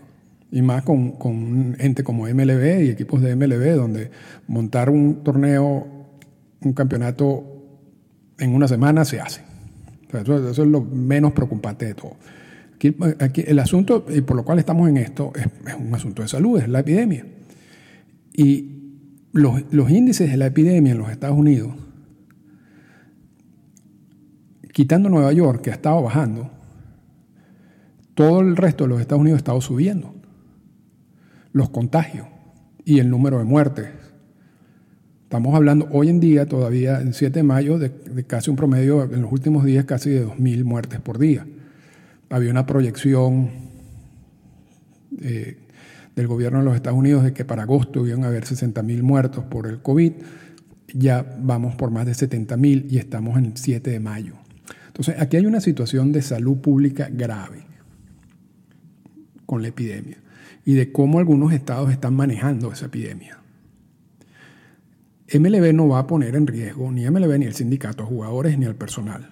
Y 0.52 0.62
más 0.62 0.84
con, 0.84 1.12
con 1.12 1.32
un 1.32 1.76
ente 1.78 2.02
como 2.02 2.26
MLB 2.26 2.82
y 2.84 2.88
equipos 2.88 3.20
de 3.20 3.36
MLB, 3.36 3.76
donde 3.76 4.10
montar 4.48 4.90
un 4.90 5.22
torneo, 5.22 5.86
un 6.62 6.72
campeonato 6.72 7.44
en 8.38 8.54
una 8.54 8.68
semana 8.68 9.04
se 9.04 9.20
hace. 9.20 9.42
eso 10.12 10.48
es 10.50 10.58
lo 10.58 10.80
menos 10.82 11.32
preocupante 11.32 11.84
de 11.84 11.94
todo. 11.94 12.16
El 12.82 13.58
asunto, 13.58 14.06
y 14.08 14.22
por 14.22 14.36
lo 14.36 14.44
cual 14.44 14.58
estamos 14.58 14.88
en 14.88 14.96
esto, 14.96 15.32
es, 15.34 15.46
un 15.78 15.94
asunto 15.94 16.22
de 16.22 16.28
salud, 16.28 16.58
es 16.58 16.68
la 16.68 16.80
epidemia. 16.80 17.26
Y 18.32 18.70
los, 19.32 19.90
índices 19.90 20.30
de 20.30 20.36
la 20.38 20.46
epidemia 20.46 20.92
en 20.92 20.98
los 20.98 21.10
Estados 21.10 21.36
Unidos, 21.36 21.74
quitando 24.72 25.10
Nueva 25.10 25.32
York, 25.32 25.60
que 25.60 25.70
ha 25.70 25.74
estado 25.74 26.02
bajando, 26.02 26.50
todo 28.14 28.40
el 28.40 28.56
resto 28.56 28.84
de 28.84 28.88
los 28.88 29.00
Estados 29.00 29.20
Unidos 29.20 29.38
ha 29.38 29.40
estado 29.40 29.60
subiendo. 29.60 30.14
Los 31.52 31.68
contagios 31.68 32.28
y 32.84 32.98
el 33.00 33.10
número 33.10 33.38
de 33.38 33.44
muertes. 33.44 33.88
Estamos 35.24 35.54
hablando 35.54 35.86
hoy 35.92 36.08
en 36.08 36.18
día, 36.18 36.46
todavía 36.46 36.98
el 37.00 37.12
7 37.12 37.40
de 37.40 37.42
mayo, 37.42 37.78
de, 37.78 37.90
de 37.90 38.24
casi 38.24 38.48
un 38.48 38.56
promedio 38.56 39.04
en 39.04 39.20
los 39.20 39.30
últimos 39.30 39.64
días, 39.64 39.84
casi 39.84 40.10
de 40.10 40.26
2.000 40.26 40.64
muertes 40.64 41.00
por 41.00 41.18
día 41.18 41.46
había 42.30 42.50
una 42.50 42.64
proyección 42.64 43.50
eh, 45.20 45.58
del 46.14 46.26
gobierno 46.28 46.60
de 46.60 46.64
los 46.64 46.76
Estados 46.76 46.98
Unidos 46.98 47.24
de 47.24 47.32
que 47.32 47.44
para 47.44 47.64
agosto 47.64 48.06
iban 48.06 48.24
a 48.24 48.28
haber 48.28 48.44
60.000 48.44 49.02
muertos 49.02 49.44
por 49.44 49.66
el 49.66 49.82
COVID, 49.82 50.12
ya 50.94 51.36
vamos 51.40 51.74
por 51.74 51.90
más 51.90 52.06
de 52.06 52.12
70.000 52.12 52.86
y 52.88 52.98
estamos 52.98 53.36
en 53.36 53.46
el 53.46 53.56
7 53.56 53.90
de 53.90 54.00
mayo. 54.00 54.34
Entonces, 54.86 55.16
aquí 55.18 55.36
hay 55.36 55.46
una 55.46 55.60
situación 55.60 56.12
de 56.12 56.22
salud 56.22 56.58
pública 56.58 57.08
grave 57.10 57.64
con 59.46 59.62
la 59.62 59.68
epidemia 59.68 60.18
y 60.64 60.74
de 60.74 60.92
cómo 60.92 61.18
algunos 61.18 61.52
estados 61.52 61.90
están 61.90 62.14
manejando 62.14 62.72
esa 62.72 62.86
epidemia. 62.86 63.38
MLB 65.32 65.72
no 65.72 65.88
va 65.88 66.00
a 66.00 66.06
poner 66.06 66.34
en 66.34 66.46
riesgo 66.46 66.90
ni 66.90 67.08
MLB 67.08 67.38
ni 67.38 67.46
el 67.46 67.54
sindicato, 67.54 68.04
jugadores 68.04 68.58
ni 68.58 68.66
al 68.66 68.74
personal. 68.74 69.30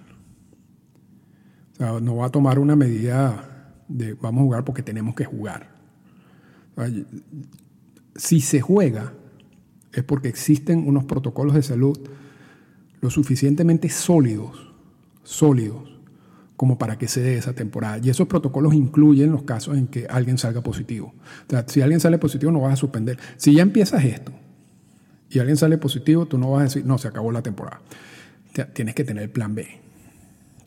O 1.79 1.99
no 1.99 2.17
va 2.17 2.27
a 2.27 2.29
tomar 2.29 2.59
una 2.59 2.75
medida 2.75 3.75
de 3.87 4.13
vamos 4.13 4.41
a 4.41 4.43
jugar 4.43 4.65
porque 4.65 4.83
tenemos 4.83 5.15
que 5.15 5.25
jugar. 5.25 5.69
si 8.15 8.41
se 8.41 8.61
juega 8.61 9.13
es 9.93 10.03
porque 10.03 10.27
existen 10.27 10.87
unos 10.87 11.05
protocolos 11.05 11.55
de 11.55 11.63
salud 11.63 11.97
lo 13.01 13.09
suficientemente 13.09 13.89
sólidos, 13.89 14.73
sólidos, 15.23 15.99
como 16.57 16.77
para 16.77 16.97
que 16.97 17.07
se 17.07 17.21
dé 17.21 17.37
esa 17.37 17.53
temporada. 17.53 17.99
Y 18.03 18.09
esos 18.09 18.27
protocolos 18.27 18.73
incluyen 18.73 19.31
los 19.31 19.43
casos 19.43 19.77
en 19.77 19.87
que 19.87 20.07
alguien 20.09 20.37
salga 20.37 20.61
positivo. 20.61 21.13
O 21.53 21.69
si 21.69 21.81
alguien 21.81 22.01
sale 22.01 22.17
positivo 22.17 22.51
no 22.51 22.59
vas 22.59 22.73
a 22.73 22.75
suspender. 22.75 23.17
Si 23.37 23.53
ya 23.53 23.61
empiezas 23.61 24.03
esto 24.03 24.33
y 25.29 25.39
alguien 25.39 25.55
sale 25.55 25.77
positivo, 25.77 26.25
tú 26.25 26.37
no 26.37 26.51
vas 26.51 26.59
a 26.59 26.63
decir, 26.65 26.85
no, 26.85 26.97
se 26.97 27.07
acabó 27.07 27.31
la 27.31 27.41
temporada. 27.41 27.81
Tienes 28.73 28.95
que 28.95 29.05
tener 29.05 29.23
el 29.23 29.29
plan 29.29 29.55
B, 29.55 29.67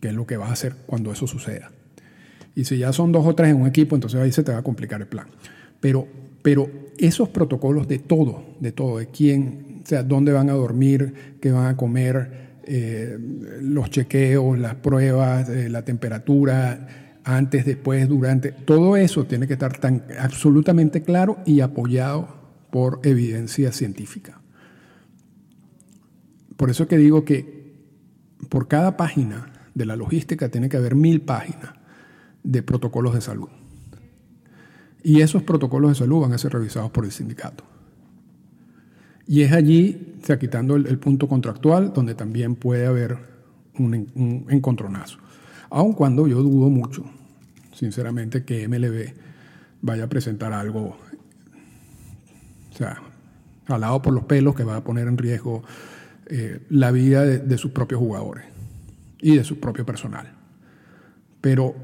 que 0.02 0.08
es 0.08 0.14
lo 0.14 0.26
que 0.26 0.36
vas 0.36 0.50
a 0.50 0.54
hacer 0.54 0.74
cuando 0.84 1.12
eso 1.12 1.28
suceda. 1.28 1.70
Y 2.56 2.64
si 2.64 2.76
ya 2.76 2.92
son 2.92 3.12
dos 3.12 3.24
o 3.24 3.36
tres 3.36 3.50
en 3.50 3.60
un 3.60 3.68
equipo, 3.68 3.94
entonces 3.94 4.20
ahí 4.20 4.32
se 4.32 4.42
te 4.42 4.50
va 4.50 4.58
a 4.58 4.62
complicar 4.62 5.00
el 5.00 5.06
plan. 5.06 5.28
Pero, 5.78 6.08
pero 6.42 6.68
esos 6.98 7.28
protocolos 7.28 7.86
de 7.86 8.00
todo, 8.00 8.42
de 8.58 8.72
todo, 8.72 8.98
de 8.98 9.06
quién, 9.06 9.80
o 9.84 9.86
sea, 9.86 10.02
dónde 10.02 10.32
van 10.32 10.50
a 10.50 10.54
dormir, 10.54 11.36
qué 11.40 11.52
van 11.52 11.66
a 11.66 11.76
comer, 11.76 12.58
eh, 12.64 13.16
los 13.60 13.90
chequeos, 13.90 14.58
las 14.58 14.74
pruebas, 14.74 15.48
eh, 15.48 15.68
la 15.68 15.84
temperatura, 15.84 16.88
antes, 17.22 17.64
después, 17.64 18.08
durante, 18.08 18.50
todo 18.50 18.96
eso 18.96 19.24
tiene 19.26 19.46
que 19.46 19.52
estar 19.52 19.78
tan 19.78 20.02
absolutamente 20.18 21.02
claro 21.02 21.38
y 21.46 21.60
apoyado 21.60 22.26
por 22.72 22.98
evidencia 23.04 23.70
científica. 23.70 24.40
Por 26.56 26.70
eso 26.70 26.88
que 26.88 26.96
digo 26.96 27.24
que 27.24 27.76
por 28.48 28.66
cada 28.66 28.96
página 28.96 29.51
de 29.74 29.86
la 29.86 29.96
logística 29.96 30.48
tiene 30.48 30.68
que 30.68 30.76
haber 30.76 30.94
mil 30.94 31.20
páginas 31.20 31.70
de 32.42 32.62
protocolos 32.62 33.14
de 33.14 33.20
salud. 33.20 33.48
Y 35.02 35.20
esos 35.20 35.42
protocolos 35.42 35.92
de 35.92 35.94
salud 35.96 36.20
van 36.20 36.32
a 36.32 36.38
ser 36.38 36.52
revisados 36.52 36.90
por 36.90 37.04
el 37.04 37.12
sindicato. 37.12 37.64
Y 39.26 39.42
es 39.42 39.52
allí, 39.52 40.18
o 40.28 40.38
quitando 40.38 40.76
el, 40.76 40.98
punto 40.98 41.28
contractual, 41.28 41.92
donde 41.92 42.14
también 42.14 42.54
puede 42.54 42.86
haber 42.86 43.18
un, 43.78 44.08
un, 44.14 44.46
encontronazo. 44.50 45.18
Aun 45.70 45.92
cuando 45.92 46.26
yo 46.26 46.42
dudo 46.42 46.68
mucho, 46.68 47.04
sinceramente, 47.72 48.44
que 48.44 48.68
MLB 48.68 49.14
vaya 49.80 50.04
a 50.04 50.08
presentar 50.08 50.52
algo, 50.52 50.96
o 52.72 52.76
sea, 52.76 53.00
jalado 53.66 54.02
por 54.02 54.12
los 54.12 54.24
pelos 54.24 54.54
que 54.54 54.64
va 54.64 54.76
a 54.76 54.84
poner 54.84 55.08
en 55.08 55.18
riesgo 55.18 55.62
eh, 56.26 56.60
la 56.68 56.90
vida 56.90 57.24
de, 57.24 57.58
sus 57.58 57.72
propios 57.72 58.00
jugadores 58.00 58.44
y 59.22 59.36
de 59.36 59.44
su 59.44 59.58
propio 59.58 59.86
personal. 59.86 60.30
Pero, 61.40 61.74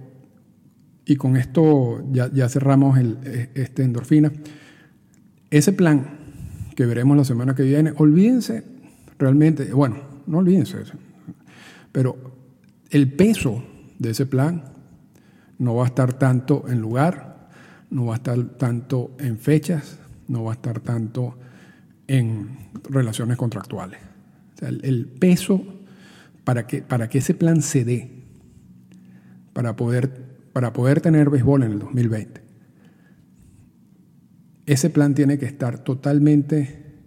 y 1.07 1.17
con 1.17 1.37
esto 1.37 2.05
ya, 2.13 2.49
cerramos 2.49 2.99
el, 2.99 3.19
e, 3.25 3.51
este 3.55 3.83
endorfina, 3.83 4.31
ese 5.51 5.73
plan 5.73 6.19
que 6.77 6.85
veremos 6.85 7.17
la 7.17 7.25
semana 7.25 7.55
que 7.55 7.63
viene, 7.63 7.93
olvídense 7.97 8.65
realmente, 9.19 9.73
bueno, 9.73 9.97
no 10.27 10.39
olvídense, 10.39 10.77
pero 11.91 12.17
el 12.91 13.11
peso 13.13 13.65
de 13.99 14.11
ese 14.11 14.27
plan 14.27 14.65
no 15.59 15.75
va 15.75 15.85
a 15.85 15.87
estar 15.89 16.13
tanto 16.13 16.67
en 16.69 16.81
lugar, 16.81 17.49
no 17.91 18.07
va 18.07 18.15
a 18.15 18.17
estar 18.17 18.39
tanto 18.59 19.17
en 19.19 19.39
fechas, 19.39 19.99
no 20.29 20.45
va 20.45 20.53
a 20.53 20.55
estar 20.55 20.81
tanto 20.81 21.39
en 22.07 22.71
relaciones 22.91 23.37
contractuales 23.37 24.09
el, 24.61 25.07
peso 25.07 25.63
para 26.49 26.67
que, 26.67 26.81
para 26.81 27.11
que 27.11 27.19
ese 27.19 27.35
plan 27.35 27.61
se 27.61 27.85
dé, 27.85 28.25
para 29.53 29.77
poder, 29.77 30.49
para 30.55 30.73
poder 30.73 31.03
tener 31.03 31.29
béisbol 31.29 31.63
en 31.63 31.73
el 31.73 31.79
2020. 31.79 32.41
Ese 34.65 34.89
plan 34.89 35.15
tiene 35.15 35.37
que 35.37 35.45
estar 35.45 35.81
totalmente 35.81 37.03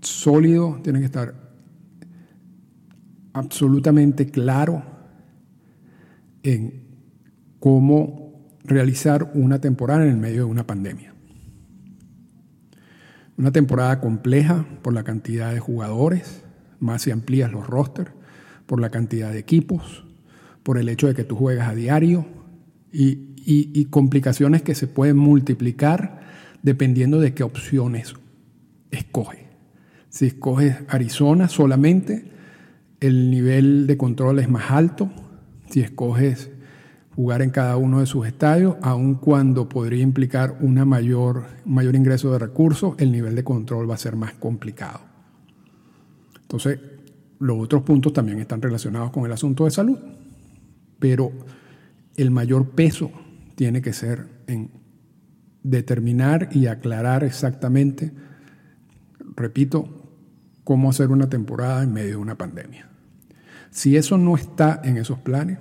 sólido, 0.00 0.80
tiene 0.82 0.98
que 0.98 1.04
estar 1.04 1.52
absolutamente 3.34 4.26
claro 4.26 4.82
en 6.42 6.82
cómo 7.60 8.48
realizar 8.64 9.30
una 9.34 9.60
temporada 9.60 10.02
en 10.02 10.10
el 10.10 10.16
medio 10.16 10.38
de 10.38 10.50
una 10.50 10.66
pandemia. 10.66 11.14
Una 13.36 13.52
temporada 13.52 14.00
compleja 14.00 14.66
por 14.82 14.92
la 14.92 15.04
cantidad 15.04 15.52
de 15.52 15.60
jugadores, 15.60 16.41
más 16.82 17.06
amplías 17.08 17.50
los 17.50 17.66
rosters, 17.66 18.10
por 18.66 18.80
la 18.80 18.90
cantidad 18.90 19.32
de 19.32 19.38
equipos, 19.38 20.04
por 20.62 20.78
el 20.78 20.88
hecho 20.88 21.06
de 21.06 21.14
que 21.14 21.24
tú 21.24 21.36
juegas 21.36 21.68
a 21.68 21.74
diario 21.74 22.26
y, 22.92 23.84
complicaciones 23.90 24.62
que 24.62 24.74
se 24.74 24.86
pueden 24.86 25.16
multiplicar 25.16 26.20
dependiendo 26.62 27.20
de 27.20 27.34
qué 27.34 27.42
opciones 27.42 28.14
escoges. 28.90 29.40
Si 30.08 30.26
escoges 30.26 30.76
Arizona 30.88 31.48
solamente, 31.48 32.30
el 33.00 33.30
nivel 33.30 33.86
de 33.86 33.96
control 33.96 34.38
es 34.38 34.48
más 34.48 34.70
alto. 34.70 35.10
Si 35.68 35.80
escoges 35.80 36.50
jugar 37.16 37.42
en 37.42 37.50
cada 37.50 37.76
uno 37.76 38.00
de 38.00 38.06
sus 38.06 38.26
estadios, 38.26 38.76
aun 38.80 39.16
cuando 39.16 39.68
podría 39.68 40.02
implicar 40.02 40.56
una 40.60 40.84
mayor, 40.84 41.44
mayor 41.64 41.96
ingreso 41.96 42.32
de 42.32 42.38
recursos, 42.38 42.94
el 42.98 43.10
nivel 43.12 43.34
de 43.34 43.44
control 43.44 43.90
va 43.90 43.94
a 43.94 43.98
ser 43.98 44.16
más 44.16 44.34
complicado. 44.34 45.11
Entonces, 46.52 46.78
los 47.38 47.58
otros 47.58 47.82
puntos 47.82 48.12
también 48.12 48.38
están 48.38 48.62
relacionados 48.62 49.10
con 49.10 49.24
el 49.24 49.32
asunto 49.32 49.64
de 49.64 49.70
salud, 49.70 49.98
pero 50.98 51.32
el 52.16 52.30
mayor 52.30 52.70
peso 52.70 53.10
tiene 53.54 53.82
que 53.82 53.92
ser 53.92 54.26
en 54.46 54.70
determinar 55.62 56.50
y 56.52 56.66
aclarar 56.66 57.24
exactamente, 57.24 58.12
repito, 59.34 59.88
cómo 60.64 60.90
hacer 60.90 61.10
una 61.10 61.28
temporada 61.28 61.82
en 61.82 61.92
medio 61.92 62.10
de 62.10 62.16
una 62.16 62.38
pandemia. 62.38 62.88
Si 63.70 63.96
eso 63.96 64.18
no 64.18 64.36
está 64.36 64.80
en 64.84 64.98
esos 64.98 65.18
planes, 65.18 65.58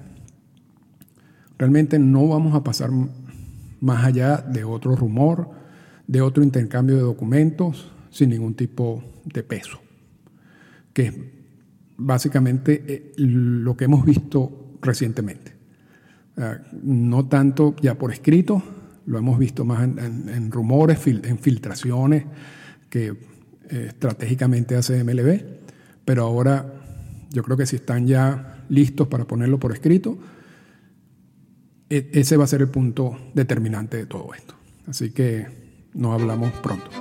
Realmente 1.61 1.99
no 1.99 2.27
vamos 2.27 2.55
a 2.55 2.63
pasar 2.63 2.89
más 3.81 4.03
allá 4.03 4.37
de 4.37 4.63
otro 4.63 4.95
rumor, 4.95 5.47
de 6.07 6.19
otro 6.19 6.41
intercambio 6.41 6.95
de 6.95 7.03
documentos 7.03 7.91
sin 8.09 8.31
ningún 8.31 8.55
tipo 8.55 9.03
de 9.25 9.43
peso, 9.43 9.79
que 10.93 11.07
es 11.07 11.15
básicamente 11.97 12.83
eh, 12.87 13.13
lo 13.17 13.75
que 13.77 13.85
hemos 13.85 14.05
visto 14.05 14.77
recientemente. 14.81 15.59
No 16.81 17.27
tanto 17.27 17.75
ya 17.81 17.99
por 17.99 18.11
escrito, 18.11 18.63
lo 19.05 19.19
hemos 19.19 19.37
visto 19.37 19.65
más 19.65 19.83
en, 19.83 20.51
rumores, 20.51 21.05
en 21.05 21.37
filtraciones 21.37 22.25
que 22.89 23.07
eh, 23.69 23.85
estratégicamente 23.87 24.75
hace 24.75 25.03
MLB, 25.03 25.43
pero 26.03 26.23
ahora 26.23 26.73
yo 27.29 27.43
creo 27.43 27.57
que 27.57 27.65
si 27.65 27.77
están 27.77 28.05
ya 28.05 28.65
listos 28.69 29.07
para 29.07 29.25
ponerlo 29.25 29.59
por 29.59 29.71
escrito, 29.71 30.17
e, 31.89 32.09
ese 32.13 32.37
va 32.37 32.43
a 32.43 32.47
ser 32.47 32.61
el 32.61 32.69
punto 32.69 33.31
determinante 33.33 33.97
de 33.97 34.05
todo 34.05 34.33
esto. 34.33 34.55
Así 34.87 35.11
que 35.11 35.47
nos 35.93 36.19
hablamos 36.19 36.51
pronto. 36.61 37.00